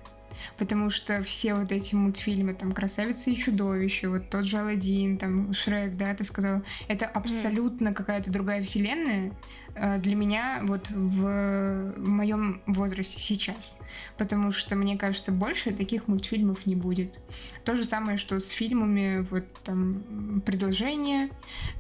[0.58, 5.54] Потому что все вот эти мультфильмы, там, «Красавица и чудовище», вот тот же «Аладдин», там,
[5.54, 9.32] «Шрек», да, ты сказала, это абсолютно какая-то другая вселенная
[9.76, 13.80] э, для меня вот в, в моем возрасте сейчас,
[14.18, 17.20] потому что, мне кажется, больше таких мультфильмов не будет.
[17.64, 21.30] То же самое, что с фильмами, вот там, «Предложение»,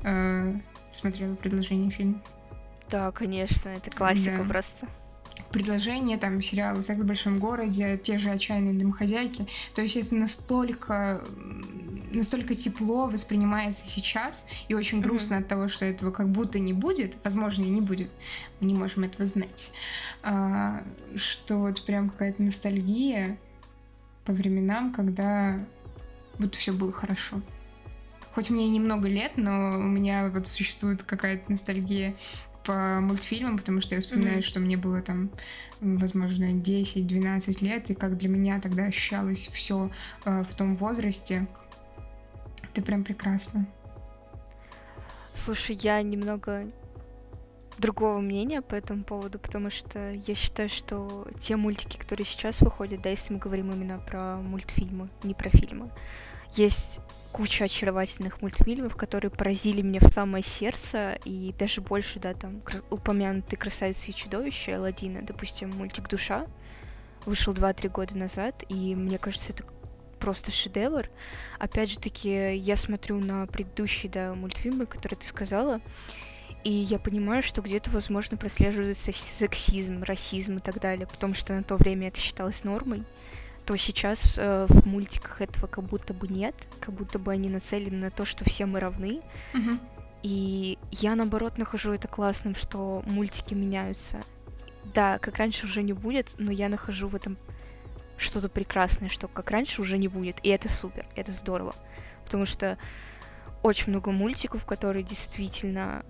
[0.04, 0.56] э,
[0.93, 2.22] смотрела «Предложение» фильм?
[2.89, 4.43] Да, конечно, это классика да.
[4.43, 4.88] просто
[5.51, 9.47] предложения, там, сериалы «Секс в большом городе», те же «Отчаянные домохозяйки».
[9.73, 11.21] То есть это настолько,
[12.12, 15.39] настолько тепло воспринимается сейчас, и очень грустно mm-hmm.
[15.39, 18.10] от того, что этого как будто не будет, возможно, и не будет,
[18.60, 19.71] мы не можем этого знать,
[20.23, 20.83] а,
[21.15, 23.38] что вот прям какая-то ностальгия
[24.25, 25.60] по временам, когда
[26.38, 27.41] вот все было хорошо.
[28.38, 32.13] Хоть мне и немного лет, но у меня вот существует какая-то ностальгия
[32.67, 34.45] по мультфильмам, потому что я вспоминаю, mm-hmm.
[34.45, 35.32] что мне было там,
[35.80, 39.89] возможно, 10-12 лет, и как для меня тогда ощущалось все
[40.25, 41.47] э, в том возрасте.
[42.63, 43.65] Это прям прекрасно.
[45.34, 46.69] Слушай, я немного
[47.77, 53.01] другого мнения по этому поводу, потому что я считаю, что те мультики, которые сейчас выходят,
[53.01, 55.89] да, если мы говорим именно про мультфильмы, не про фильмы,
[56.53, 56.99] есть
[57.32, 63.58] куча очаровательных мультфильмов, которые поразили меня в самое сердце, и даже больше, да, там, упомянутый
[63.58, 66.48] «Красавица и чудовище» Алладина, допустим, мультик «Душа»,
[67.26, 69.63] вышел 2-3 года назад, и мне кажется, это
[70.20, 71.10] просто шедевр.
[71.60, 75.82] Опять же таки, я смотрю на предыдущие, да, мультфильмы, которые ты сказала,
[76.63, 81.63] и я понимаю, что где-то, возможно, прослеживается сексизм, расизм и так далее, потому что на
[81.63, 83.04] то время это считалось нормой
[83.67, 87.97] то сейчас э, в мультиках этого как будто бы нет, как будто бы они нацелены
[87.97, 89.21] на то, что все мы равны.
[89.53, 89.77] Угу.
[90.23, 94.21] И я наоборот нахожу это классным, что мультики меняются.
[94.93, 97.38] Да, как раньше уже не будет, но я нахожу в этом
[98.17, 100.38] что-то прекрасное, что как раньше уже не будет.
[100.43, 101.75] И это супер, это здорово.
[102.23, 102.77] Потому что
[103.63, 106.06] очень много мультиков, которые действительно,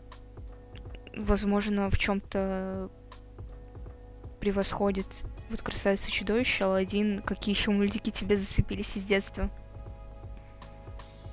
[1.16, 2.92] возможно, в чем-то
[4.40, 5.08] превосходят
[5.50, 7.22] вот «Красавица чудовище», «Алладин».
[7.22, 9.50] Какие еще мультики тебе зацепились из детства?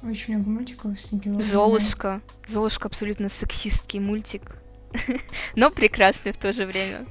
[0.03, 2.21] Очень много мультиков с Золушка.
[2.47, 4.57] Золушка абсолютно сексистский мультик.
[5.57, 7.07] Но прекрасный в то же время.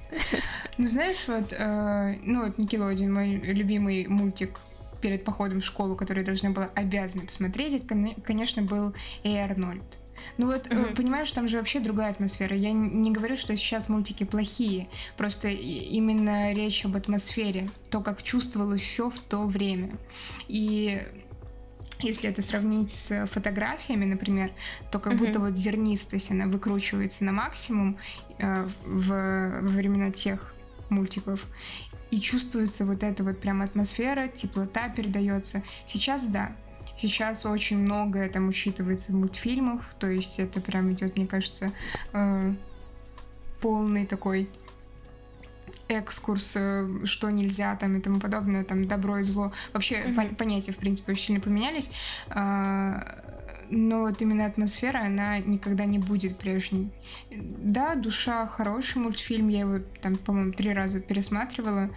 [0.77, 4.59] Ну, знаешь, вот, э, ну, вот Никелодин, мой любимый мультик
[5.01, 9.83] перед походом в школу, который я должна была обязана посмотреть, это, конечно, был Эй Арнольд.
[10.37, 10.95] Ну вот, mm-hmm.
[10.95, 12.55] понимаешь, там же вообще другая атмосфера.
[12.55, 18.81] Я не говорю, что сейчас мультики плохие, просто именно речь об атмосфере, то, как чувствовалось
[18.81, 19.91] все в то время.
[20.47, 21.01] И
[21.99, 24.51] если это сравнить с фотографиями, например,
[24.91, 25.17] то как mm-hmm.
[25.17, 27.97] будто вот зернистость, она выкручивается на максимум
[28.39, 29.07] э, в,
[29.61, 30.53] во времена тех
[30.89, 31.45] мультиков.
[32.11, 35.63] И чувствуется вот эта вот прям атмосфера, теплота передается.
[35.87, 36.55] Сейчас да,
[37.03, 41.73] Сейчас очень многое там учитывается в мультфильмах, то есть это прям идет, мне кажется,
[42.13, 42.53] э,
[43.59, 44.49] полный такой
[45.89, 49.51] экскурс, э, что нельзя там и тому подобное, там добро и зло.
[49.73, 50.35] Вообще mm-hmm.
[50.35, 51.91] понятия, в принципе, очень сильно поменялись.
[52.29, 53.01] Э,
[53.69, 56.89] но вот именно атмосфера, она никогда не будет прежней.
[57.31, 61.89] Да, «Душа» хороший мультфильм, я его там, по-моему, три раза пересматривала.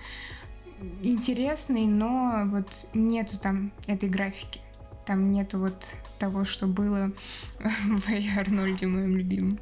[1.00, 4.60] Интересный, но вот нету там этой графики.
[5.06, 7.12] Там нету вот того, что было
[7.58, 9.60] в Эй Арнольде, моем любимом.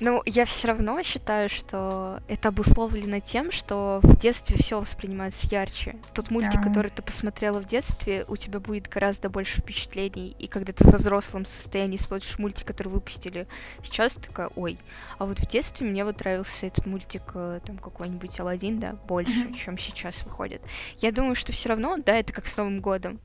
[0.00, 5.94] Ну, я все равно считаю, что это обусловлено тем, что в детстве все воспринимается ярче.
[6.12, 6.68] Тот мультик, да.
[6.68, 10.34] который ты посмотрела в детстве, у тебя будет гораздо больше впечатлений.
[10.40, 13.46] И когда ты в взрослом состоянии смотришь мультик, который выпустили
[13.84, 14.76] сейчас, ты такая, ой.
[15.18, 19.44] А вот в детстве мне вот нравился этот мультик, э, там какой-нибудь Алладин, да, больше,
[19.44, 19.56] mm-hmm.
[19.56, 20.62] чем сейчас выходит.
[20.98, 23.20] Я думаю, что все равно, да, это как с Новым годом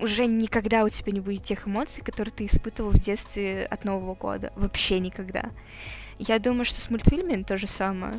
[0.00, 4.14] уже никогда у тебя не будет тех эмоций, которые ты испытывал в детстве от Нового
[4.14, 4.52] года.
[4.56, 5.50] Вообще никогда.
[6.18, 8.14] Я думаю, что с мультфильмами то же самое.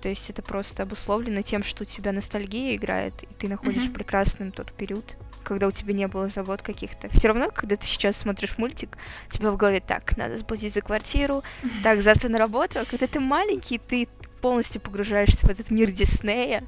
[0.00, 3.94] То есть это просто обусловлено тем, что у тебя ностальгия играет, и ты находишь mm-hmm.
[3.94, 7.08] прекрасным тот период, когда у тебя не было забот каких-то.
[7.08, 8.98] Все равно, когда ты сейчас смотришь мультик,
[9.28, 11.82] у тебя в голове так, надо заплатить за квартиру, mm-hmm.
[11.82, 12.80] так, завтра на работу.
[12.80, 14.06] А когда ты маленький, ты
[14.42, 16.64] полностью погружаешься в этот мир Диснея,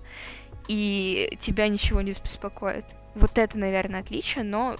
[0.67, 2.87] и тебя ничего не беспокоит.
[3.17, 4.77] Вот это, наверное, отличие, но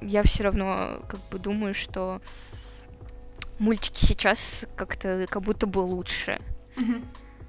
[0.00, 2.22] я все равно как бы думаю, что
[3.58, 6.40] мультики сейчас как-то как будто бы лучше.
[6.76, 6.94] Угу.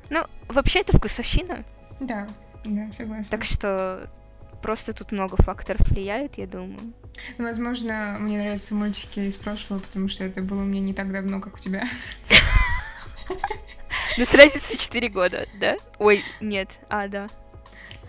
[0.10, 1.64] Ну, вообще это вкусовщина.
[2.00, 2.28] Да,
[2.66, 3.30] да, согласна.
[3.30, 4.10] Так что
[4.64, 6.94] просто тут много факторов влияет, я думаю.
[7.38, 11.40] Ну, возможно, мне нравятся мультики из прошлого, потому что это было мне не так давно,
[11.40, 11.84] как у тебя.
[14.18, 15.78] Ну, разница 4 года, да?
[16.00, 17.28] Ой, нет, а, да.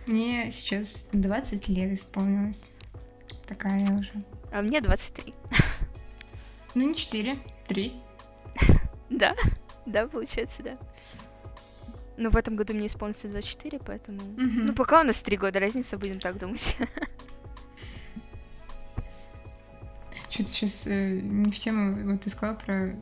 [0.08, 2.70] Мне сейчас 20 лет исполнилось.
[3.46, 4.12] Такая я уже.
[4.50, 5.34] А мне 23.
[6.74, 7.36] Ну, не 4,
[7.68, 7.92] 3.
[9.10, 9.34] Да,
[9.84, 10.78] да, получается, да.
[12.16, 14.20] Но в этом году мне исполнится 24, поэтому...
[14.36, 16.76] Ну, пока у нас 3 года разница, будем так думать.
[20.30, 22.08] Что-то сейчас не всем...
[22.10, 22.94] Вот ты сказала про...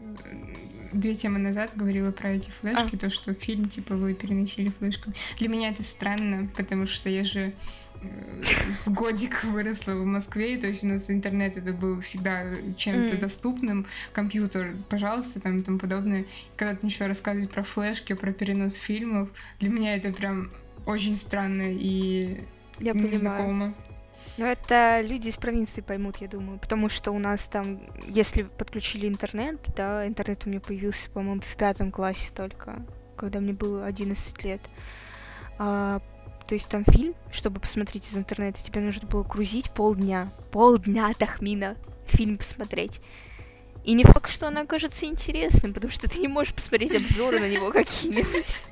[0.97, 5.12] Две темы назад говорила про эти флешки, то, что фильм, типа, вы переносили флешку.
[5.38, 7.53] Для меня это странно, потому что я же
[8.03, 8.42] э,
[8.74, 12.44] с годик выросла в Москве, и то есть у нас интернет это был всегда
[12.78, 13.20] чем-то Мгм.
[13.20, 16.22] доступным, компьютер, пожалуйста, там и тому подобное.
[16.22, 16.26] И
[16.57, 19.28] когда ты начала рассказывать про флешки, про перенос фильмов,
[19.61, 20.51] для меня это прям
[20.86, 22.40] очень странно и
[22.80, 23.74] Я понимаю.
[24.37, 29.09] Но это люди из провинции поймут, я думаю, потому что у нас там, если подключили
[29.09, 32.85] интернет, да, интернет у меня появился, по-моему, в пятом классе только,
[33.16, 34.61] когда мне было 11 лет.
[35.59, 36.01] А,
[36.47, 40.31] то есть там фильм, чтобы посмотреть из интернета, тебе нужно было грузить полдня.
[40.53, 43.01] Полдня, Тахмина, фильм посмотреть.
[43.85, 47.49] И не факт, что он окажется интересным, потому что ты не можешь посмотреть обзоры на
[47.49, 48.62] него какие-нибудь.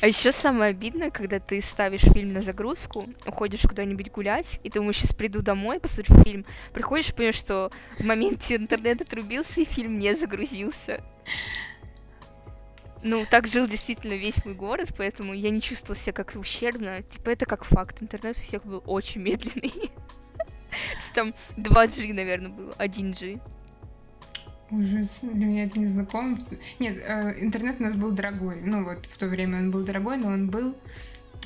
[0.00, 4.96] А еще самое обидное, когда ты ставишь фильм на загрузку, уходишь куда-нибудь гулять, и думаешь,
[4.96, 6.44] сейчас приду домой, посмотрю фильм.
[6.72, 11.02] Приходишь, понимаешь, что в моменте интернет отрубился, и фильм не загрузился.
[13.02, 17.02] Ну, так жил действительно весь мой город, поэтому я не чувствовала себя как ущербно.
[17.02, 18.02] Типа, это как факт.
[18.02, 19.92] Интернет у всех был очень медленный.
[21.14, 23.40] Там 2G, наверное, было, 1G.
[24.74, 26.38] Ужас, для меня это не знакомо.
[26.78, 28.60] Нет, э, интернет у нас был дорогой.
[28.60, 30.76] Ну вот в то время он был дорогой, но он был.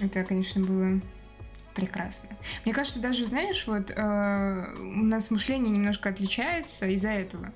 [0.01, 1.01] Это, конечно, было
[1.75, 2.31] прекрасно.
[2.65, 7.53] Мне кажется, даже, знаешь, вот э, у нас мышление немножко отличается из-за этого.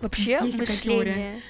[0.00, 1.40] Вообще, Есть такая мышление...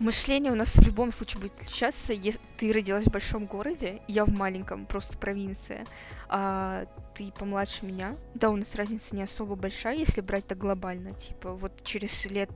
[0.00, 4.24] Мышление у нас в любом случае будет отличаться, если ты родилась в большом городе, я
[4.24, 5.84] в маленьком, просто провинции,
[6.28, 6.86] а
[7.16, 8.16] ты помладше меня.
[8.34, 11.10] Да, у нас разница не особо большая, если брать так глобально.
[11.10, 12.50] Типа, вот через лет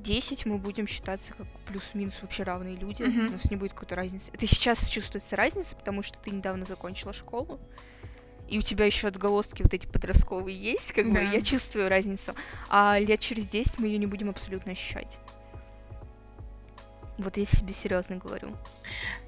[0.00, 3.02] 10 мы будем считаться как плюс-минус вообще равные люди.
[3.04, 3.28] Мгм.
[3.28, 4.30] У нас не будет какой-то разницы.
[4.32, 7.60] Это сейчас чувствуется разница, потому что ты недавно закончила школу.
[8.48, 11.20] И у тебя еще отголоски вот эти подростковые есть, как бы Да.
[11.20, 12.34] я чувствую разницу.
[12.68, 15.20] А лет через 10 мы ее не будем абсолютно ощущать.
[17.20, 18.56] Вот я себе серьезно говорю.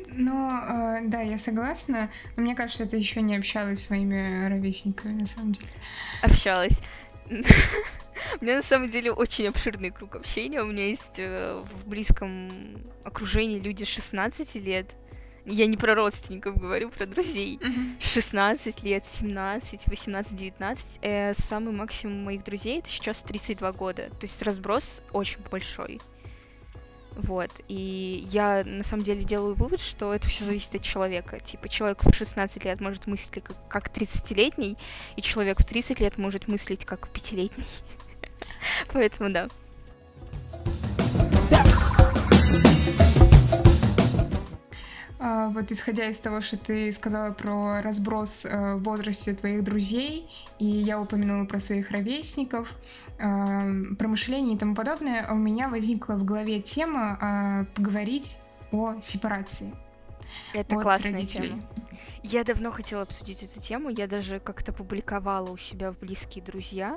[0.08, 2.10] Но э, да, я согласна.
[2.36, 5.68] Но мне кажется, это еще не общалась с своими ровесниками, на самом деле.
[6.22, 6.80] Общалась.
[8.40, 10.62] У меня на самом деле очень обширный круг общения.
[10.62, 14.94] У меня есть э, в близком окружении люди 16 лет.
[15.44, 17.58] Я не про родственников говорю, про друзей.
[18.00, 20.98] 16 лет, 17, 18, 19.
[21.02, 24.08] Э, самый максимум моих друзей это сейчас 32 года.
[24.08, 26.00] То есть разброс очень большой.
[27.16, 27.50] Вот.
[27.68, 31.40] И я на самом деле делаю вывод, что это все зависит от человека.
[31.40, 34.76] Типа человек в 16 лет может мыслить как, как 30-летний,
[35.16, 37.64] и человек в 30 лет может мыслить как 5-летний.
[38.92, 39.48] Поэтому да.
[41.50, 41.91] А,
[45.22, 50.66] вот исходя из того, что ты сказала про разброс э, в возрасте твоих друзей, и
[50.66, 52.74] я упомянула про своих ровесников,
[53.18, 58.36] э, про мышление и тому подобное, у меня возникла в голове тема а, поговорить
[58.72, 59.72] о сепарации.
[60.52, 61.50] Это от классная родителей.
[61.50, 61.62] тема.
[62.24, 63.90] Я давно хотела обсудить эту тему.
[63.90, 66.96] Я даже как-то публиковала у себя в близкие друзья,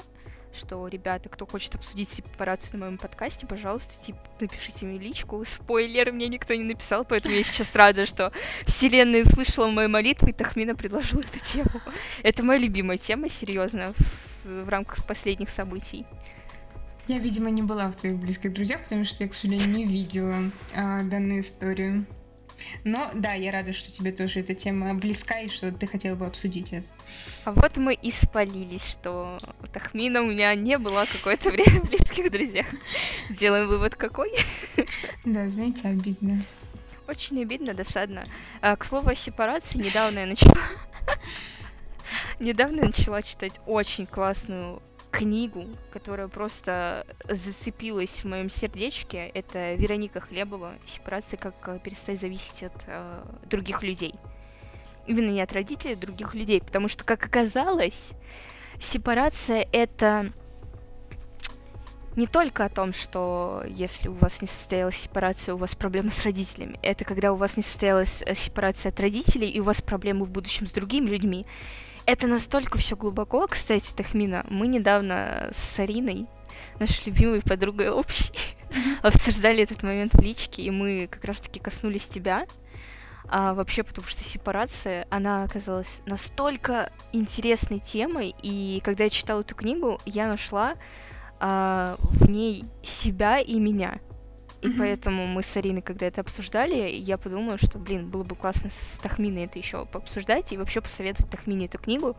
[0.55, 5.43] что, ребята, кто хочет обсудить сепарацию на моем подкасте, пожалуйста, типа, напишите мне личку.
[5.45, 8.31] Спойлер, мне никто не написал, поэтому я сейчас рада, что
[8.65, 11.81] Вселенная услышала мои молитвы, и Тахмина предложила эту тему.
[12.23, 13.93] Это моя любимая тема, серьезно,
[14.43, 16.05] в, в рамках последних событий.
[17.07, 20.51] Я, видимо, не была в твоих близких друзьях, потому что я, к сожалению, не видела
[20.75, 22.05] а, данную историю.
[22.83, 26.25] Но да, я рада, что тебе тоже эта тема близка и что ты хотела бы
[26.25, 26.87] обсудить это.
[27.43, 29.39] А вот мы и спалились, что
[29.73, 32.67] Тахмина у меня не было какое-то время в близких друзьях.
[33.29, 34.31] Делаем вывод какой?
[35.23, 36.41] Да, знаете, обидно.
[37.07, 38.25] Очень обидно, досадно.
[38.61, 40.55] А, к слову о сепарации, недавно я начала...
[42.39, 44.81] недавно я начала читать очень классную
[45.15, 49.27] книгу, которая просто зацепилась в моем сердечке.
[49.29, 51.37] Это Вероника Хлебова «Сепарация.
[51.37, 54.13] Как э, перестать зависеть от э, других людей».
[55.07, 56.59] Именно не от родителей, а других людей.
[56.59, 58.11] Потому что, как оказалось,
[58.79, 60.31] сепарация— это
[62.15, 66.23] не только о том, что если у вас не состоялась сепарация, у вас проблемы с
[66.23, 66.79] родителями.
[66.81, 70.29] Это когда у вас не состоялась э, сепарация от родителей, и у вас проблемы в
[70.29, 71.45] будущем с другими людьми.
[72.05, 73.47] Это настолько все глубоко.
[73.47, 76.27] Кстати, Тахмина, мы недавно с Ариной,
[76.79, 78.31] нашей любимой подругой общей,
[79.01, 82.45] обсуждали этот момент в личке, и мы как раз-таки коснулись тебя.
[83.27, 89.55] а вообще потому что сепарация, она оказалась настолько интересной темой, и когда я читала эту
[89.55, 90.75] книгу, я нашла
[91.39, 93.99] а, в ней себя и меня.
[94.65, 94.79] И mm-hmm.
[94.79, 98.99] поэтому мы с Ариной, когда это обсуждали, я подумала, что, блин, было бы классно с
[98.99, 102.17] Тахминой это еще пообсуждать и вообще посоветовать Тахмине эту книгу.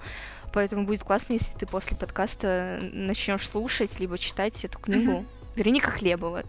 [0.52, 5.10] Поэтому будет классно, если ты после подкаста начнешь слушать, либо читать эту книгу.
[5.10, 5.26] Mm-hmm.
[5.56, 6.44] Вероника Хлебова.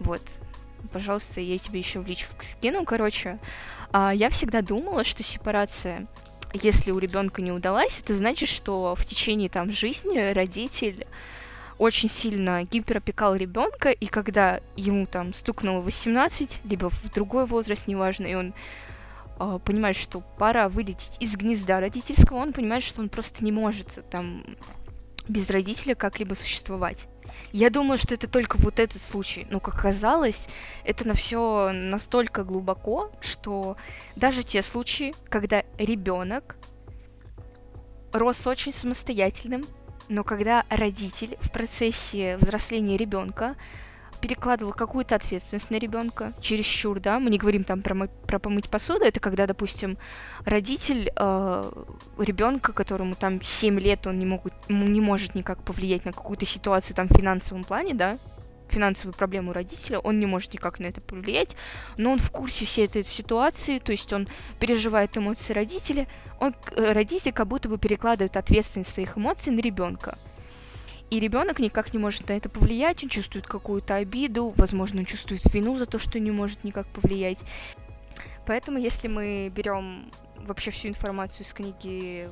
[0.00, 0.20] Вот.
[0.92, 2.84] Пожалуйста, я тебе еще в личку скину.
[2.84, 3.38] Короче,
[3.90, 6.06] а, я всегда думала, что сепарация
[6.52, 11.06] если у ребенка не удалась, это значит, что в течение там жизни родитель
[11.82, 18.26] очень сильно гиперопекал ребенка, и когда ему там стукнуло 18, либо в другой возраст, неважно,
[18.26, 18.54] и он
[19.40, 24.08] э, понимает, что пора вылететь из гнезда родительского, он понимает, что он просто не может
[24.10, 24.44] там
[25.26, 27.08] без родителя как-либо существовать.
[27.50, 29.46] Я думаю, что это только вот этот случай.
[29.50, 30.46] Но, как оказалось,
[30.84, 33.76] это на все настолько глубоко, что
[34.14, 36.56] даже те случаи, когда ребенок
[38.12, 39.64] рос очень самостоятельным,
[40.12, 43.56] но когда родитель в процессе взросления ребенка
[44.20, 49.04] перекладывал какую-то ответственность на ребенка, чересчур, да, мы не говорим там про, про помыть посуду,
[49.04, 49.98] это когда, допустим,
[50.44, 51.72] родитель э,
[52.18, 56.94] ребенка, которому там 7 лет, он не, могут, не может никак повлиять на какую-то ситуацию
[56.94, 58.18] там в финансовом плане, да,
[58.68, 61.56] финансовую проблему родителя, он не может никак на это повлиять,
[61.96, 66.06] но он в курсе всей этой ситуации, то есть он переживает эмоции родителя,
[66.40, 70.18] он, э, родитель как будто бы перекладывает ответственность своих эмоций на ребенка.
[71.10, 75.42] И ребенок никак не может на это повлиять, он чувствует какую-то обиду, возможно, он чувствует
[75.52, 77.38] вину за то, что не может никак повлиять.
[78.46, 82.28] Поэтому, если мы берем вообще всю информацию из книги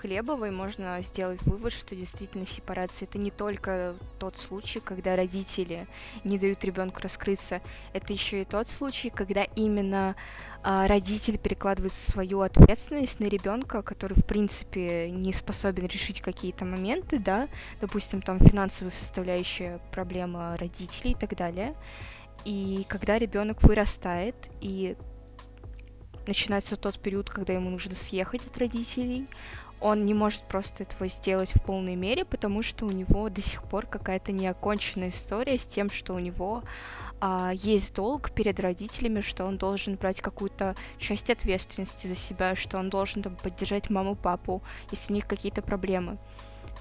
[0.00, 5.88] Хлебовой можно сделать вывод, что действительно сепарация это не только тот случай, когда родители
[6.22, 7.60] не дают ребенку раскрыться,
[7.92, 10.14] это еще и тот случай, когда именно
[10.62, 17.18] а, родитель перекладывает свою ответственность на ребенка, который в принципе не способен решить какие-то моменты,
[17.18, 17.48] да,
[17.80, 21.74] допустим, там финансовая составляющая проблема родителей и так далее.
[22.44, 24.96] И когда ребенок вырастает и
[26.28, 29.26] начинается тот период, когда ему нужно съехать от родителей,
[29.80, 33.62] он не может просто этого сделать в полной мере, потому что у него до сих
[33.62, 36.62] пор какая-то неоконченная история с тем, что у него
[37.20, 42.78] а, есть долг перед родителями, что он должен брать какую-то часть ответственности за себя, что
[42.78, 46.18] он должен там, поддержать маму, папу, если у них какие-то проблемы.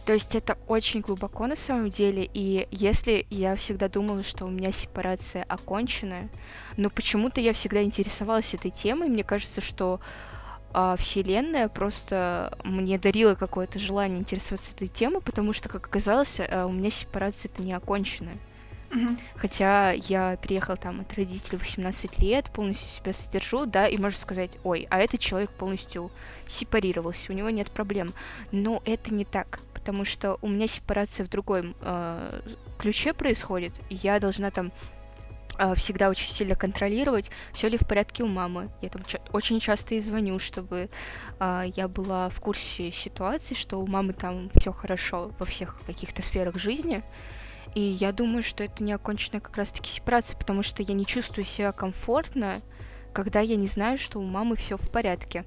[0.05, 4.49] То есть это очень глубоко на самом деле, и если я всегда думала, что у
[4.49, 6.29] меня сепарация оконченная,
[6.77, 9.99] но почему-то я всегда интересовалась этой темой, мне кажется, что
[10.79, 16.65] а Вселенная просто мне дарила какое-то желание интересоваться этой темой, потому что, как оказалось, э,
[16.65, 18.37] у меня сепарация это не оконченная.
[19.35, 24.51] Хотя я переехала там от родителей 18 лет, полностью себя содержу, да, и можно сказать,
[24.63, 26.11] ой, а этот человек полностью
[26.45, 28.13] сепарировался, у него нет проблем.
[28.51, 32.41] Но это не так, потому что у меня сепарация в другом э,
[32.77, 34.71] ключе происходит, и я должна там
[35.75, 38.69] всегда очень сильно контролировать, все ли в порядке у мамы.
[38.81, 39.01] Я там
[39.33, 40.89] очень часто и звоню, чтобы
[41.39, 46.21] а, я была в курсе ситуации, что у мамы там все хорошо во всех каких-то
[46.21, 47.03] сферах жизни.
[47.75, 51.45] И я думаю, что это не оконченная как раз-таки сепарация, потому что я не чувствую
[51.45, 52.61] себя комфортно,
[53.13, 55.45] когда я не знаю, что у мамы все в порядке.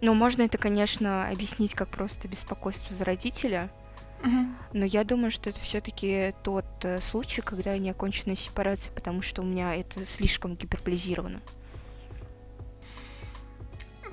[0.00, 3.70] Но можно это, конечно, объяснить как просто беспокойство за родителя,
[4.72, 9.42] но я думаю, что это все-таки тот э, случай, когда не окончена сепарация, потому что
[9.42, 11.40] у меня это слишком гиперболизировано.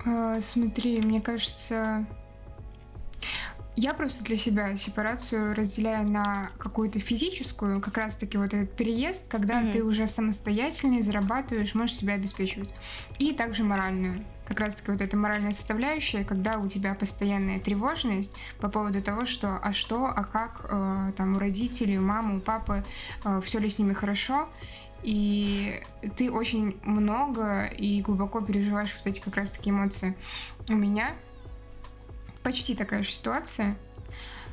[0.06, 2.06] А, смотри, мне кажется,
[3.76, 9.62] я просто для себя сепарацию разделяю на какую-то физическую, как раз-таки вот этот переезд, когда
[9.62, 9.72] mm-hmm.
[9.74, 12.74] ты уже самостоятельный, зарабатываешь, можешь себя обеспечивать,
[13.20, 18.70] и также моральную как раз-таки вот эта моральная составляющая, когда у тебя постоянная тревожность по
[18.70, 22.84] поводу того, что а что, а как э, там у родителей, у мамы, у папы,
[23.26, 24.48] э, все ли с ними хорошо,
[25.04, 25.82] и
[26.16, 30.16] ты очень много и глубоко переживаешь вот эти как раз-таки эмоции.
[30.70, 31.12] У меня
[32.42, 33.78] почти такая же ситуация.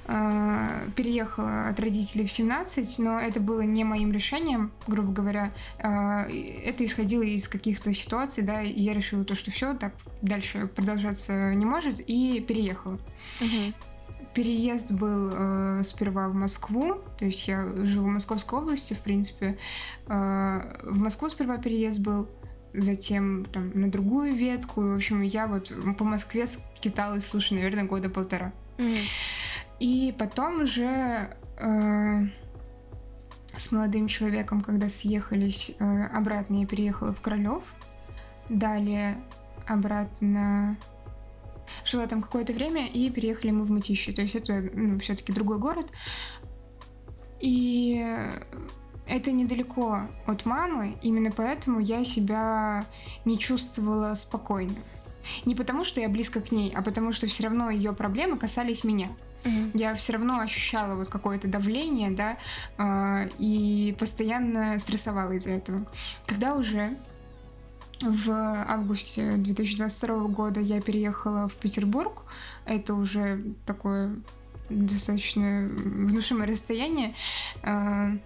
[0.07, 5.53] Э, переехала от родителей в 17, но это было не моим решением, грубо говоря.
[5.79, 10.67] Э, это исходило из каких-то ситуаций, да, и я решила то, что все, так дальше
[10.67, 12.99] продолжаться не может, и переехала.
[13.41, 13.73] Угу.
[14.35, 19.57] Переезд был э, сперва в Москву, то есть я живу в Московской области, в принципе.
[20.07, 22.29] Э, в Москву сперва переезд был,
[22.75, 24.83] затем там на другую ветку.
[24.83, 28.53] В общем, я вот по Москве скиталась, слушай, наверное, года полтора.
[28.77, 28.99] Mm.
[29.81, 32.21] И потом уже э,
[33.57, 37.63] с молодым человеком, когда съехались э, обратно, я переехала в Королев.
[38.49, 39.17] далее
[39.67, 40.77] обратно
[41.85, 44.13] жила там какое-то время, и переехали мы в Мытищи.
[44.13, 45.91] То есть это ну, все-таки другой город.
[47.41, 48.05] И
[49.07, 52.87] это недалеко от мамы, именно поэтому я себя
[53.25, 54.77] не чувствовала спокойно.
[55.45, 58.85] Не потому, что я близко к ней, а потому что все равно ее проблемы касались
[58.85, 59.09] меня.
[59.45, 59.71] Mm-hmm.
[59.75, 62.39] Я все равно ощущала вот какое-то давление, да,
[62.79, 65.87] э, и постоянно стрессовала из-за этого.
[66.27, 66.97] Когда уже
[68.01, 72.25] в августе 2022 года я переехала в Петербург,
[72.65, 74.17] это уже такое
[74.69, 77.15] достаточно внушимое расстояние.
[77.63, 78.17] Э,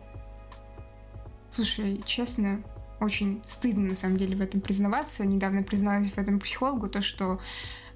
[1.50, 2.62] слушай, честно,
[3.00, 5.24] очень стыдно на самом деле в этом признаваться.
[5.24, 7.40] Недавно призналась в этом психологу, то, что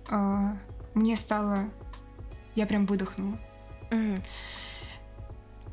[0.08, 0.48] э,
[0.94, 1.70] мне стало...
[2.54, 3.38] Я прям выдохнула.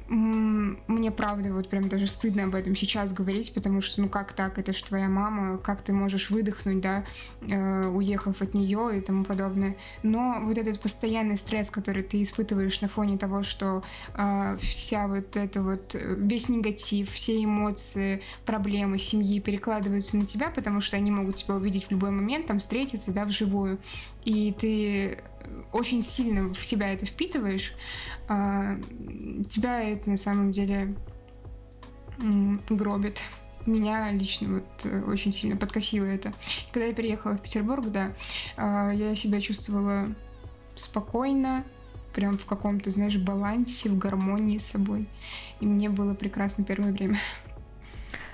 [0.10, 4.58] Мне правда вот прям даже стыдно об этом сейчас говорить, потому что ну как так,
[4.58, 7.06] это же твоя мама, как ты можешь выдохнуть, да,
[7.42, 9.76] э, уехав от нее и тому подобное.
[10.02, 13.84] Но вот этот постоянный стресс, который ты испытываешь на фоне того, что
[14.16, 20.82] э, вся вот это вот, весь негатив, все эмоции, проблемы семьи перекладываются на тебя, потому
[20.82, 23.78] что они могут тебя увидеть в любой момент, там встретиться, да, вживую,
[24.26, 25.20] и ты
[25.72, 27.74] очень сильно в себя это впитываешь,
[28.28, 28.76] а,
[29.50, 30.96] тебя это на самом деле
[32.70, 33.22] гробит.
[33.66, 36.30] Меня лично вот э, очень сильно подкосило это.
[36.30, 38.14] И когда я переехала в Петербург, да,
[38.58, 40.08] а, я себя чувствовала
[40.76, 41.64] спокойно,
[42.14, 45.08] прям в каком-то, знаешь, балансе, в гармонии с собой.
[45.60, 47.20] И мне было прекрасно первое время.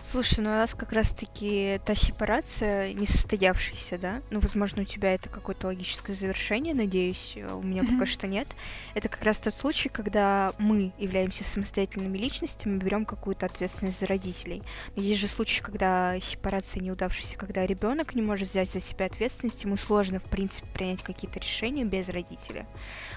[0.08, 4.22] Слушай, ну у нас как раз-таки та сепарация несостоявшаяся, да?
[4.30, 7.94] Ну, возможно, у тебя это какое-то логическое завершение, надеюсь, а у меня mm-hmm.
[7.94, 8.48] пока что нет.
[8.94, 14.62] Это как раз тот случай, когда мы являемся самостоятельными личностями, берем какую-то ответственность за родителей.
[14.96, 19.64] Но есть же случаи, когда сепарация неудавшаяся, когда ребенок не может взять за себя ответственность,
[19.64, 22.68] ему сложно, в принципе, принять какие-то решения без родителя.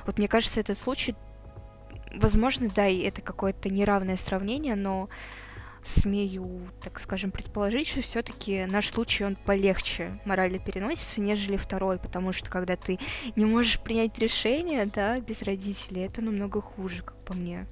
[0.06, 1.14] Вот мне кажется, этот случай,
[2.14, 5.10] возможно, да, и это какое-то неравное сравнение, но
[5.88, 12.32] смею, так скажем, предположить, что все-таки наш случай, он полегче морально переносится, нежели второй, потому
[12.32, 12.98] что когда ты
[13.36, 17.66] не можешь принять решение, да, без родителей, это намного хуже, как по мне.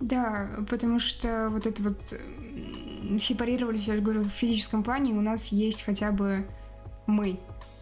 [0.00, 2.14] Да, потому что вот это вот
[3.20, 6.46] сепарировались, я же говорю, в физическом плане у нас есть хотя бы
[7.06, 7.38] мы,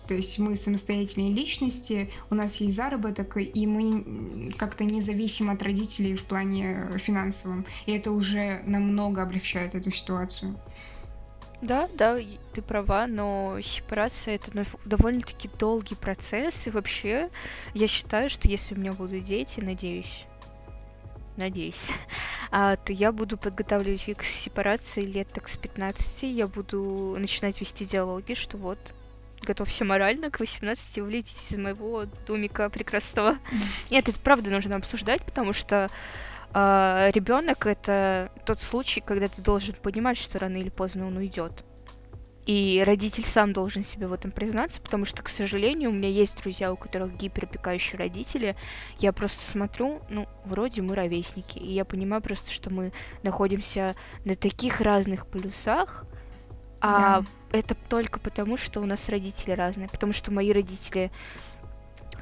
[0.09, 5.63] то есть мы самостоятельные личности, у нас есть заработок, и мы как-то не зависим от
[5.63, 7.67] родителей в плане финансовом.
[7.85, 10.59] И это уже намного облегчает эту ситуацию.
[11.61, 12.19] Да, да,
[12.55, 17.29] ты права, но сепарация это довольно-таки долгий процесс, и вообще
[17.75, 20.25] я считаю, что если у меня будут дети, надеюсь,
[21.37, 21.91] надеюсь,
[22.51, 27.61] а, то я буду подготавливать их к сепарации лет так с 15, я буду начинать
[27.61, 28.79] вести диалоги, что вот
[29.43, 33.39] готовься морально к 18 вылететь из моего домика прекрасного.
[33.91, 35.91] Нет, это правда нужно обсуждать, потому что
[36.55, 41.64] э, ребенок это тот случай, когда ты должен понимать, что рано или поздно он уйдет.
[42.49, 46.41] И родитель сам должен себе в этом признаться, потому что, к сожалению, у меня есть
[46.41, 48.57] друзья, у которых гиперопекающие родители.
[48.99, 51.59] Я просто смотрю, ну, вроде мы ровесники.
[51.59, 56.07] И я понимаю просто, что мы находимся на таких разных полюсах,
[56.81, 57.24] а да.
[57.59, 59.89] это только потому, что у нас родители разные.
[59.89, 61.11] Потому что мои родители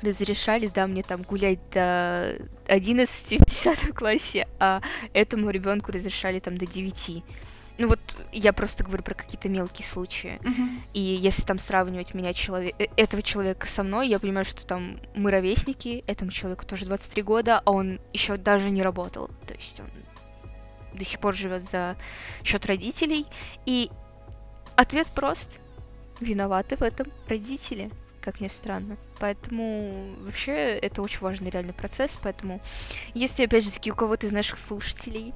[0.02, 2.36] разрешали, да, мне там гулять до
[2.68, 4.80] 11 в 10 классе, а
[5.12, 7.24] этому ребенку разрешали там до 9.
[7.78, 8.00] Ну вот
[8.32, 10.38] я просто говорю про какие-то мелкие случаи.
[10.40, 10.80] Uh-huh.
[10.94, 14.98] И если там сравнивать меня человек, э, этого человека со мной, я понимаю, что там
[15.14, 19.28] мы ровесники, этому человеку тоже 23 года, а он еще даже не работал.
[19.46, 19.90] То есть он
[20.94, 21.96] до сих пор живет за
[22.42, 23.26] счет родителей.
[23.66, 23.90] И
[24.76, 25.58] Ответ прост.
[26.20, 28.96] Виноваты в этом родители, как ни странно.
[29.18, 32.18] Поэтому вообще это очень важный реальный процесс.
[32.22, 32.60] Поэтому
[33.14, 35.32] если, опять же таки, у кого-то из наших слушателей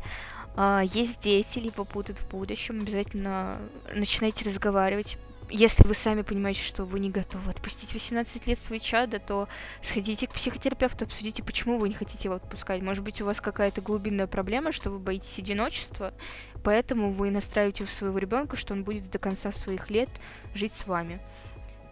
[0.57, 3.59] а, есть дети, либо будут в будущем, обязательно
[3.95, 5.19] начинайте разговаривать
[5.51, 9.49] если вы сами понимаете, что вы не готовы отпустить 18 лет свои чада, то
[9.83, 12.83] сходите к психотерапевту, обсудите, почему вы не хотите его отпускать.
[12.83, 16.15] Может быть, у вас какая-то глубинная проблема, что вы боитесь одиночества,
[16.63, 20.09] поэтому вы настраиваете своего ребенка, что он будет до конца своих лет
[20.55, 21.21] жить с вами.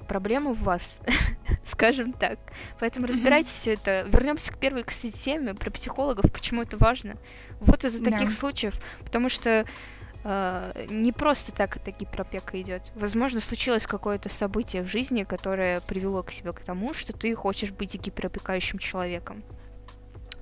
[0.06, 0.98] Проблема в вас,
[1.66, 2.38] скажем так.
[2.80, 4.06] Поэтому разбирайте все это.
[4.08, 7.16] Вернемся к первой, кстати, теме про психологов, почему это важно.
[7.60, 9.66] Вот из-за таких случаев, потому что
[10.24, 12.82] э, не просто так эта гиперопека идет.
[12.94, 17.70] Возможно, случилось какое-то событие в жизни, которое привело к себе к тому, что ты хочешь
[17.70, 19.42] быть гиперопекающим человеком.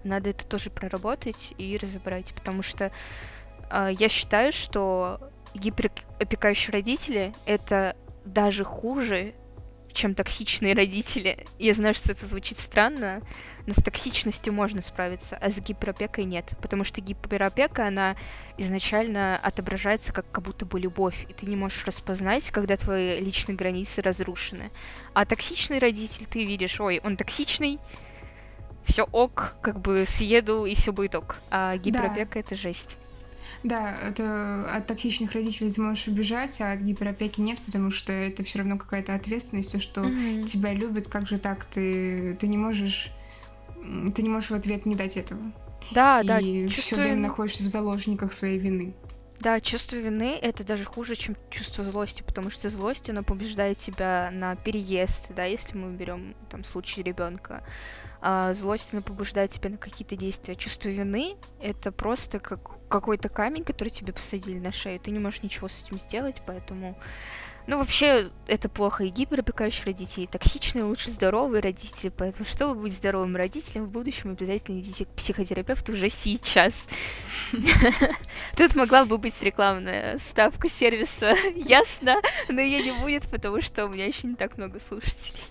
[0.05, 2.93] Надо это тоже проработать и разобрать, потому что
[3.70, 9.35] э, я считаю, что гиперопекающие родители— это даже хуже,
[9.93, 11.47] чем токсичные родители.
[11.59, 13.22] Я знаю, что это звучит странно,
[13.67, 16.53] но с токсичностью можно справиться, а с гиперопекой нет.
[16.62, 18.17] Потому что гиперопека, она
[18.59, 23.57] изначально отображается как как будто бы любовь, и ты не можешь распознать, когда твои личные
[23.57, 24.71] границы разрушены.
[25.14, 27.79] А токсичный родитель, ты видишь, ой, он токсичный,
[28.85, 31.37] все ок, как бы съеду и все будет ок.
[31.51, 32.41] А гиперопека да.
[32.41, 32.99] это жесть.
[33.62, 38.45] Да, это от токсичных родителей ты можешь убежать, а от гиперопеки нет, потому что это
[38.45, 40.45] все равно какая-то ответственность, все, что mm-hmm.
[40.45, 43.11] тебя любят, как же так, ты, ты не можешь
[44.14, 45.41] ты не можешь в ответ не дать этого.
[45.93, 46.39] Да, и да.
[46.39, 48.95] И все время находишься в заложниках своей вины.
[49.41, 54.30] Да, чувство вины это даже хуже, чем чувство злости, потому что злость, она побеждает тебя
[54.32, 57.62] на переезд, да, если мы берем там случай ребенка.
[58.22, 60.57] А злость, она побуждает тебя на какие-то действия.
[60.57, 64.99] Чувство вины это просто как какой-то камень, который тебе посадили на шею.
[64.99, 66.99] Ты не можешь ничего с этим сделать, поэтому
[67.67, 72.12] ну, вообще, это плохо и гиперопекающие родители, и токсичные, лучше здоровые родители.
[72.17, 76.87] Поэтому, чтобы быть здоровым родителем в будущем, обязательно идите к психотерапевту уже сейчас.
[78.57, 82.17] Тут могла бы быть рекламная ставка сервиса, ясно,
[82.49, 85.43] но ее не будет, потому что у меня еще не так много слушателей.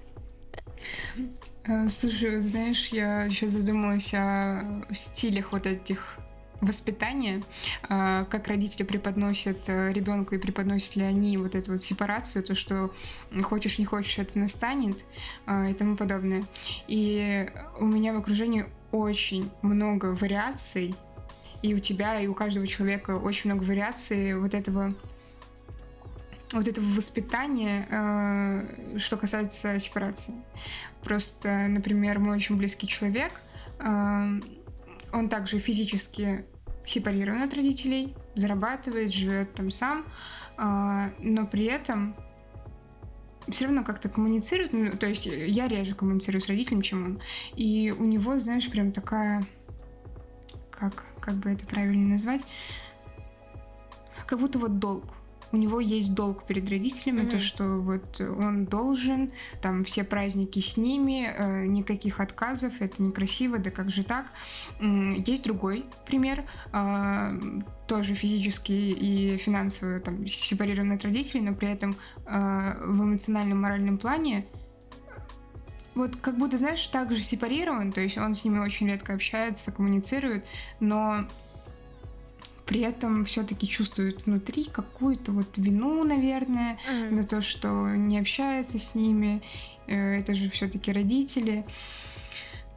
[1.66, 6.18] Э, слушай, знаешь, я еще задумалась о стилях вот этих
[6.62, 7.42] воспитание,
[7.90, 12.56] а, как родители преподносят э, ребенку и преподносят ли они вот эту вот сепарацию, то,
[12.56, 12.92] что
[13.44, 15.04] хочешь не хочешь, это настанет
[15.46, 16.44] а, и тому подобное.
[16.88, 17.50] И
[17.80, 20.96] у меня в окружении очень много вариаций,
[21.62, 24.94] и у тебя, и у каждого человека очень много вариаций вот этого
[26.54, 30.36] вот этого воспитания, э, что касается сепарации.
[31.02, 33.34] Просто, например, мой очень близкий человек,
[35.16, 36.46] он также физически
[36.86, 40.06] сепарирован от родителей, зарабатывает, живет там сам,
[40.58, 42.16] а, но при этом
[43.48, 47.20] все равно как-то коммуницирует, ну, то есть я реже коммуницирую с родителем, чем он.
[47.56, 49.44] И у него, знаешь, прям такая,
[50.72, 52.46] как, как бы это правильно назвать,
[54.26, 55.15] как будто вот долг
[55.56, 57.30] у него есть долг перед родителями, mm-hmm.
[57.30, 59.32] то, что вот он должен,
[59.62, 64.26] там все праздники с ними, э, никаких отказов, это некрасиво, да как же так.
[64.80, 66.44] Есть другой пример,
[66.74, 71.96] э, тоже физически и финансово там сепарирован от родителей, но при этом
[72.26, 74.46] э, в эмоциональном, моральном плане
[75.94, 80.46] вот как будто, знаешь, также сепарирован, то есть он с ними очень редко общается, коммуницирует,
[80.82, 81.26] но
[82.66, 87.14] при этом все-таки чувствует внутри какую-то вот вину, наверное, mm-hmm.
[87.14, 89.42] за то, что не общается с ними.
[89.88, 91.66] Э, это же все-таки родители.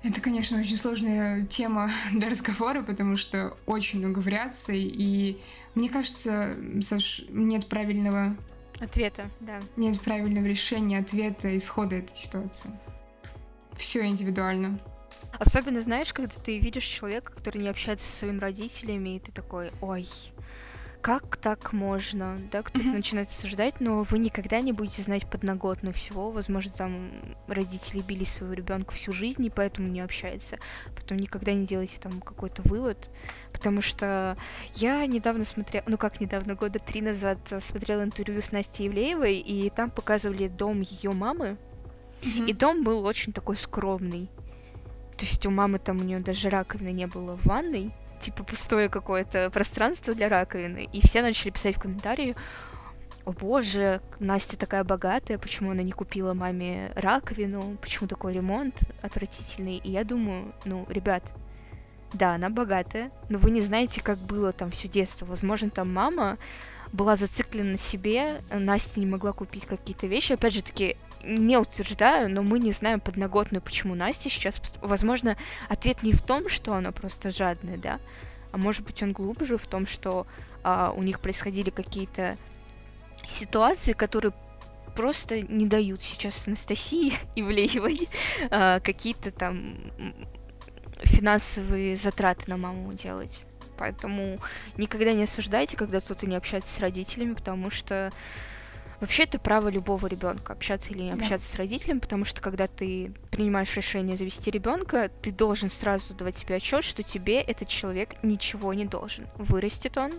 [0.03, 5.41] Это, конечно, очень сложная тема для разговора, потому что очень много вариаций, и
[5.75, 8.37] мне кажется, Саш, нет правильного
[8.81, 9.61] ответа, да.
[9.77, 12.71] Нет правильного решения, ответа, исхода этой ситуации.
[13.77, 14.81] Все индивидуально.
[15.39, 19.71] Особенно, знаешь, когда ты видишь человека, который не общается со своими родителями, и ты такой,
[19.81, 20.07] ой,
[21.01, 22.93] как так можно, да, кто-то mm-hmm.
[22.93, 27.11] начинает осуждать, но вы никогда не будете знать подноготную всего, возможно, там
[27.47, 30.59] родители били своего ребенка всю жизнь, и поэтому не общается,
[30.97, 33.11] потом никогда не делайте там какой-то вывод,
[33.53, 34.37] потому что
[34.75, 39.71] я недавно смотрела, ну как недавно, года три назад смотрела интервью с Настей Евлеевой, и
[39.71, 41.59] там показывали дом ее мамы,
[42.23, 42.47] mm-hmm.
[42.49, 44.29] и дом был очень такой скромный,
[45.19, 48.89] то есть у мамы там у нее даже раковины не было в ванной, типа пустое
[48.89, 50.89] какое-то пространство для раковины.
[50.93, 52.37] И все начали писать в комментарии,
[53.25, 59.79] о боже, Настя такая богатая, почему она не купила маме раковину, почему такой ремонт отвратительный.
[59.79, 61.25] И я думаю, ну, ребят,
[62.13, 65.27] да, она богатая, но вы не знаете, как было там все детство.
[65.27, 66.39] Возможно, там мама
[66.93, 70.33] была зациклена на себе, Настя не могла купить какие-то вещи.
[70.33, 70.97] Опять же таки,
[71.29, 74.61] не утверждаю, но мы не знаем подноготную, почему Настя сейчас...
[74.81, 75.37] Возможно,
[75.69, 78.01] ответ не в том, что она просто жадная, да,
[78.51, 80.27] а может быть он глубже в том, что
[80.65, 82.37] а, у них происходили какие-то
[83.29, 84.33] ситуации, которые
[84.97, 88.09] просто не дают сейчас Анастасии Ивлеевой
[88.51, 89.77] а, какие-то там
[91.03, 93.45] финансовые затраты на маму делать.
[93.79, 94.41] Поэтому
[94.77, 98.13] никогда не осуждайте, когда кто-то не общается с родителями, потому что
[99.01, 101.55] Вообще это право любого ребенка общаться или не общаться да.
[101.55, 106.57] с родителем, потому что когда ты принимаешь решение завести ребенка, ты должен сразу давать себе
[106.57, 109.29] отчет, что тебе этот человек ничего не должен.
[109.37, 110.15] Вырастет он,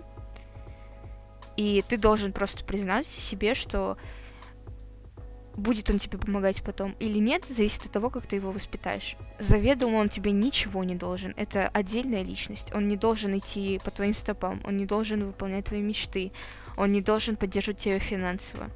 [1.58, 3.98] и ты должен просто признать себе, что
[5.60, 9.18] будет он тебе помогать потом или нет, зависит от того, как ты его воспитаешь.
[9.40, 11.34] Заведомо он тебе ничего не должен.
[11.36, 12.74] Это отдельная личность.
[12.74, 16.32] Он не должен идти по твоим стопам, он не должен выполнять твои мечты,
[16.80, 18.70] он не должен поддерживать тебя финансово.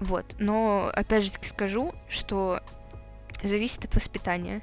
[0.00, 0.34] Вот.
[0.38, 2.60] Но, опять же скажу, что
[3.42, 4.62] зависит от воспитания.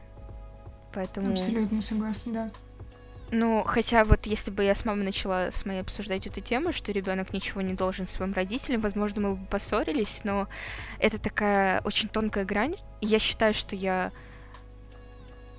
[0.92, 1.32] Поэтому...
[1.32, 2.48] Абсолютно согласна, да.
[3.30, 6.92] Ну, хотя вот если бы я с мамой начала с моей обсуждать эту тему, что
[6.92, 10.50] ребенок ничего не должен своим родителям, возможно, мы бы поссорились, но
[11.00, 12.76] это такая очень тонкая грань.
[13.00, 14.12] Я считаю, что я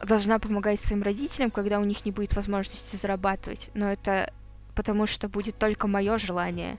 [0.04, 3.70] должна помогать своим родителям, когда у них не будет возможности зарабатывать.
[3.72, 4.32] Но это
[4.74, 6.78] потому что будет только мое желание,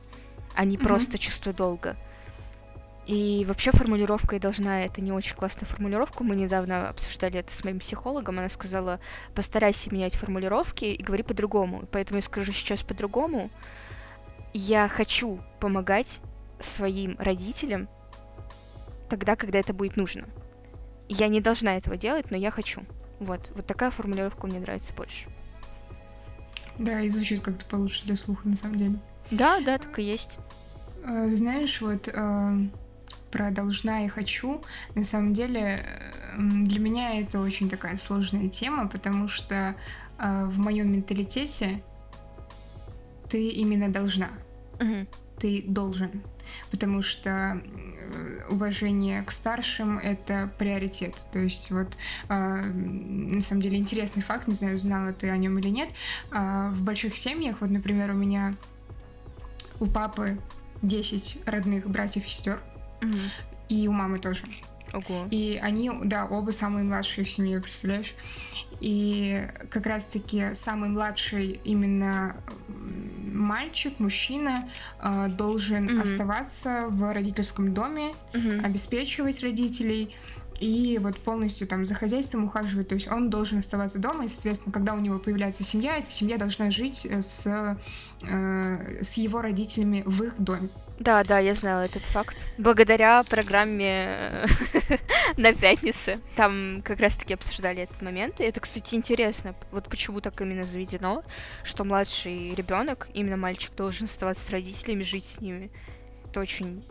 [0.56, 0.84] а не mm-hmm.
[0.84, 1.96] просто чувство долга.
[3.06, 7.64] И вообще формулировка и должна, это не очень классная формулировка, мы недавно обсуждали это с
[7.64, 9.00] моим психологом, она сказала,
[9.36, 11.86] постарайся менять формулировки и говори по-другому.
[11.92, 13.50] Поэтому я скажу сейчас по-другому.
[14.54, 16.22] Я хочу помогать
[16.60, 17.90] своим родителям
[19.10, 20.26] тогда, когда это будет нужно.
[21.10, 22.84] Я не должна этого делать, но я хочу.
[23.20, 25.28] Вот, вот такая формулировка мне нравится больше.
[26.78, 29.00] Да, и звучит как-то получше для слуха, на самом деле.
[29.32, 30.38] Да, да, так и есть.
[31.06, 32.58] А, знаешь, вот а,
[33.32, 34.62] про должна и хочу,
[34.96, 35.86] на самом деле
[36.38, 39.76] для меня это очень такая сложная тема, потому что
[40.18, 41.84] в моем менталитете
[43.30, 44.30] ты именно должна.
[44.80, 45.08] Угу.
[45.40, 46.24] Ты должен.
[46.72, 47.62] Потому что
[48.50, 51.28] уважение к старшим это приоритет.
[51.32, 51.98] То есть вот
[52.30, 55.90] э, на самом деле интересный факт, не знаю, знала ты о нем или нет.
[56.32, 58.56] Э, в больших семьях, вот, например, у меня
[59.80, 60.38] у папы
[60.82, 62.60] 10 родных братьев и сестер,
[63.02, 63.18] угу.
[63.70, 64.44] и у мамы тоже.
[64.94, 65.28] Ого.
[65.32, 68.14] И они, да, оба самые младшие в семье, представляешь?
[68.80, 72.36] И как раз-таки самый младший именно
[73.34, 74.70] мальчик, мужчина
[75.02, 76.02] э, должен mm-hmm.
[76.02, 78.66] оставаться в родительском доме, mm-hmm.
[78.66, 80.16] обеспечивать родителей
[80.60, 82.88] и вот полностью там за хозяйством ухаживать.
[82.88, 86.38] То есть он должен оставаться дома, и, соответственно, когда у него появляется семья, эта семья
[86.38, 87.78] должна жить э, с,
[88.22, 90.70] э, с его родителями в их доме.
[91.04, 92.38] Да, да, я знала этот факт.
[92.58, 94.46] Благодаря программе
[95.38, 96.22] на пятнице.
[96.38, 98.40] Там как раз-таки обсуждали этот момент.
[98.40, 99.54] И это, кстати, интересно.
[99.72, 101.26] Вот почему так именно заведено,
[101.66, 105.72] что младший ребенок, именно мальчик, должен оставаться с родителями, жить с ними.
[106.30, 106.86] Это очень...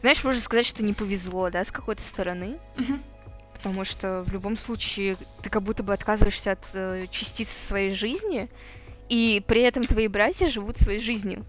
[0.00, 2.58] Знаешь, можно сказать, что не повезло, да, с какой-то стороны.
[3.52, 8.50] Потому что в любом случае ты как будто бы отказываешься от э, частицы своей жизни,
[9.08, 11.46] и при этом твои братья живут своей жизнью.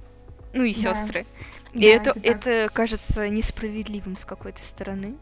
[0.56, 1.26] Ну и да.
[1.76, 5.16] И да, это, это, это кажется несправедливым с какой-то стороны.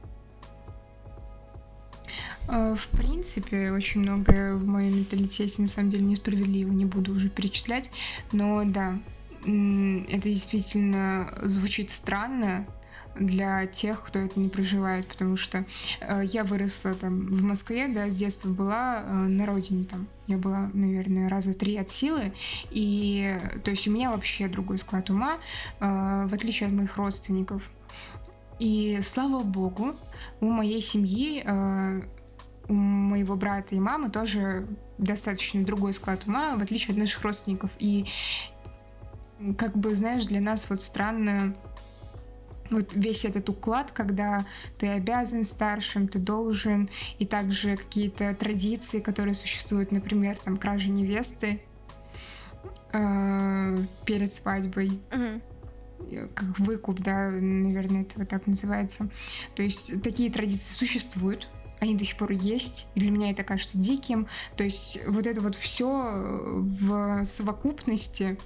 [2.48, 7.30] А, в принципе, очень многое в моем менталитете на самом деле несправедливо, не буду уже
[7.30, 7.90] перечислять.
[8.32, 9.00] Но да,
[9.42, 12.68] это действительно звучит странно,
[13.16, 15.66] для тех, кто это не проживает, потому что
[16.02, 20.38] э, я выросла там в Москве, да, с детства была э, на родине там, я
[20.38, 22.34] была, наверное, раза три от силы,
[22.72, 25.38] и то есть у меня вообще другой склад ума,
[25.80, 27.70] э, в отличие от моих родственников.
[28.60, 29.96] И слава богу,
[30.40, 32.02] у моей семьи э,
[32.70, 37.72] у моего брата и мамы тоже достаточно другой склад ума, в отличие от наших родственников.
[37.80, 38.06] И
[39.58, 41.56] как бы, знаешь, для нас вот странно
[42.76, 44.46] вот весь этот уклад, когда
[44.78, 51.62] ты обязан старшим, ты должен, и также какие-то традиции, которые существуют, например, там кража невесты
[52.92, 55.00] э, перед свадьбой.
[55.12, 55.42] Uh-huh
[56.36, 59.10] как выкуп, да, наверное, это вот так называется.
[59.56, 61.48] То есть такие традиции существуют,
[61.80, 64.28] они до сих пор есть, и для меня это кажется диким.
[64.58, 68.38] То есть вот это вот все в совокупности,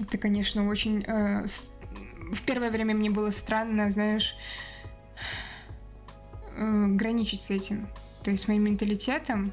[0.00, 1.46] это, конечно, очень э,
[2.32, 4.34] в первое время мне было странно, знаешь,
[6.56, 7.88] э, граничить с этим.
[8.22, 9.52] То есть с моим менталитетом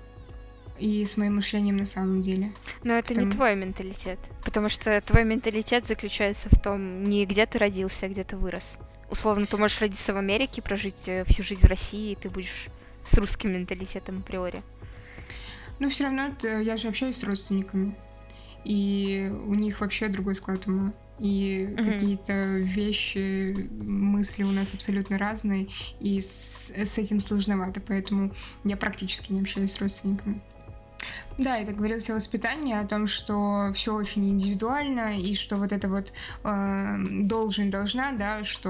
[0.77, 2.53] и с моим мышлением на самом деле.
[2.83, 3.25] Но это Потому...
[3.25, 4.19] не твой менталитет.
[4.45, 8.77] Потому что твой менталитет заключается в том, не где ты родился, а где ты вырос.
[9.09, 12.67] Условно, ты можешь родиться в Америке, прожить э, всю жизнь в России, и ты будешь
[13.03, 14.61] с русским менталитетом априори.
[15.79, 17.93] Ну, все равно я же общаюсь с родственниками.
[18.63, 21.83] И у них вообще другой склад ума и mm-hmm.
[21.83, 25.67] какие-то вещи, мысли у нас абсолютно разные,
[25.99, 28.31] и с, с этим сложновато, поэтому
[28.63, 30.41] я практически не общаюсь с родственниками.
[31.37, 35.87] Да, это говорилось о воспитании, о том, что все очень индивидуально, и что вот это
[35.87, 36.11] вот
[36.43, 38.69] э, должен, должна, да, что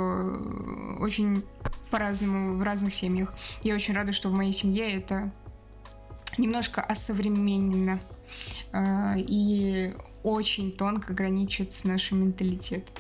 [1.00, 1.44] очень
[1.90, 3.34] по-разному в разных семьях.
[3.64, 5.32] Я очень рада, что в моей семье это
[6.38, 8.00] немножко осовременено.
[8.72, 12.96] Э, и очень тонко граничит с нашим менталитетом.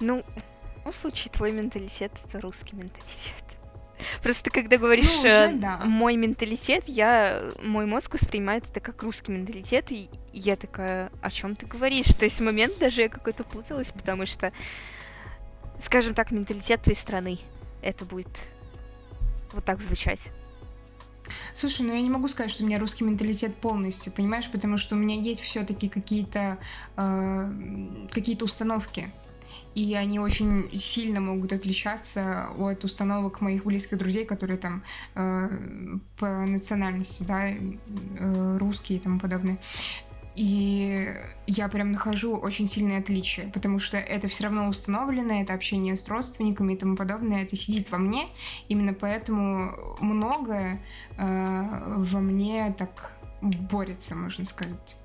[0.00, 3.34] Ну, в любом случае, твой менталитет— это русский менталитет.
[4.22, 5.80] Просто когда говоришь ну, уже, э, да.
[5.84, 11.56] мой менталитет, я мой мозг воспринимает это как русский менталитет, и я такая, о чем
[11.56, 12.12] ты говоришь?
[12.14, 14.52] То есть в момент даже я какой-то путалась, потому что
[15.78, 17.38] скажем так, менталитет твоей страны.
[17.82, 18.28] Это будет
[19.52, 20.30] вот так звучать.
[21.54, 24.94] Слушай, ну я не могу сказать, что у меня русский менталитет полностью, понимаешь, потому что
[24.94, 26.58] у меня есть все-таки какие-то
[26.96, 27.52] э,
[28.10, 29.10] какие-то установки,
[29.74, 34.82] и они очень сильно могут отличаться от установок моих близких друзей, которые там
[35.14, 35.48] э,
[36.18, 39.58] по национальности, да, э, русские и тому подобное.
[40.34, 41.14] И
[41.46, 46.08] я прям нахожу очень сильные отличия, потому что это все равно установлено, это общение с
[46.08, 48.26] родственниками и тому подобное, это сидит во мне.
[48.68, 50.82] Именно поэтому многое
[51.16, 54.96] э, во мне так борется, можно сказать.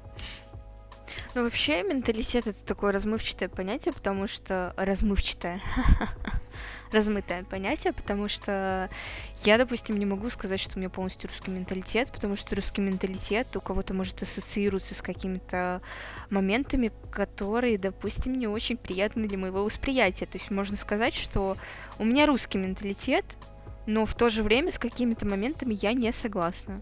[1.35, 4.73] Ну, вообще, менталитет это такое размывчатое понятие, потому что...
[4.77, 5.61] Размывчатое.
[6.91, 8.89] размытое понятие, потому что
[9.43, 13.55] я, допустим, не могу сказать, что у меня полностью русский менталитет, потому что русский менталитет
[13.55, 15.81] у кого-то может ассоциироваться с какими-то
[16.29, 20.25] моментами, которые, допустим, не очень приятны для моего восприятия.
[20.25, 21.57] То есть можно сказать, что
[21.97, 23.25] у меня русский менталитет,
[23.85, 26.81] но в то же время с какими-то моментами я не согласна.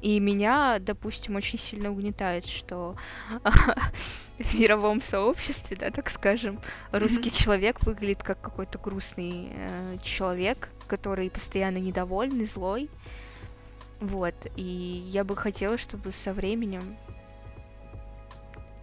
[0.00, 2.96] И меня, допустим, очень сильно угнетает, что
[4.38, 6.60] в мировом сообществе, да, так скажем,
[6.92, 7.42] русский mm-hmm.
[7.42, 12.88] человек выглядит как какой-то грустный э, человек, который постоянно недовольный, злой.
[14.00, 14.34] Вот.
[14.54, 16.96] И я бы хотела, чтобы со временем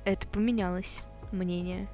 [0.03, 0.99] это поменялось,
[1.31, 1.87] мнение.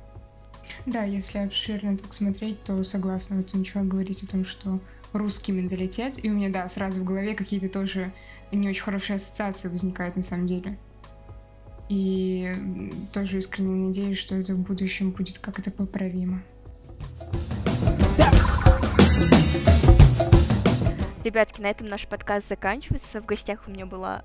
[0.86, 3.38] Да, если обширно так смотреть, то согласна.
[3.38, 4.80] Вот ничего говорить о том, что
[5.14, 8.12] русский менталитет, и у меня, да, сразу в голове какие-то тоже
[8.56, 10.78] не очень хорошие ассоциации возникают на самом деле.
[11.90, 12.54] И
[13.12, 16.42] тоже искренне надеюсь, что это в будущем будет как-то поправимо.
[21.24, 23.22] Ребятки, на этом наш подкаст заканчивается.
[23.22, 24.24] В гостях у меня была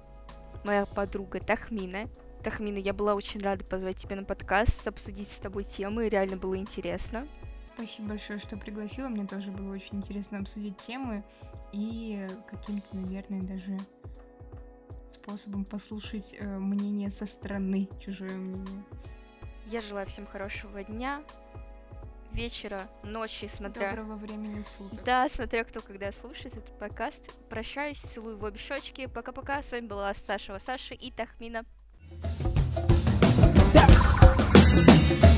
[0.65, 2.09] моя подруга Тахмина.
[2.43, 6.57] Тахмина, я была очень рада позвать тебя на подкаст, обсудить с тобой темы, реально было
[6.57, 7.27] интересно.
[7.75, 9.09] Спасибо большое, что пригласила.
[9.09, 11.25] Мне тоже было очень интересно обсудить темы
[11.73, 13.77] и каким-то, наверное, даже
[15.15, 18.85] способом послушать э, мнение со стороны, чужое мнение.
[19.67, 21.23] Я желаю всем хорошего дня,
[22.33, 23.91] вечера, ночи, смотря...
[23.91, 25.03] Доброго времени суток.
[25.05, 27.33] Да, смотря кто когда слушает этот подкаст.
[27.49, 29.07] Прощаюсь, целую в обе щечки.
[29.07, 29.63] Пока-пока.
[29.63, 31.65] С вами была Саша Саша и Тахмина.
[33.73, 35.36] Yeah.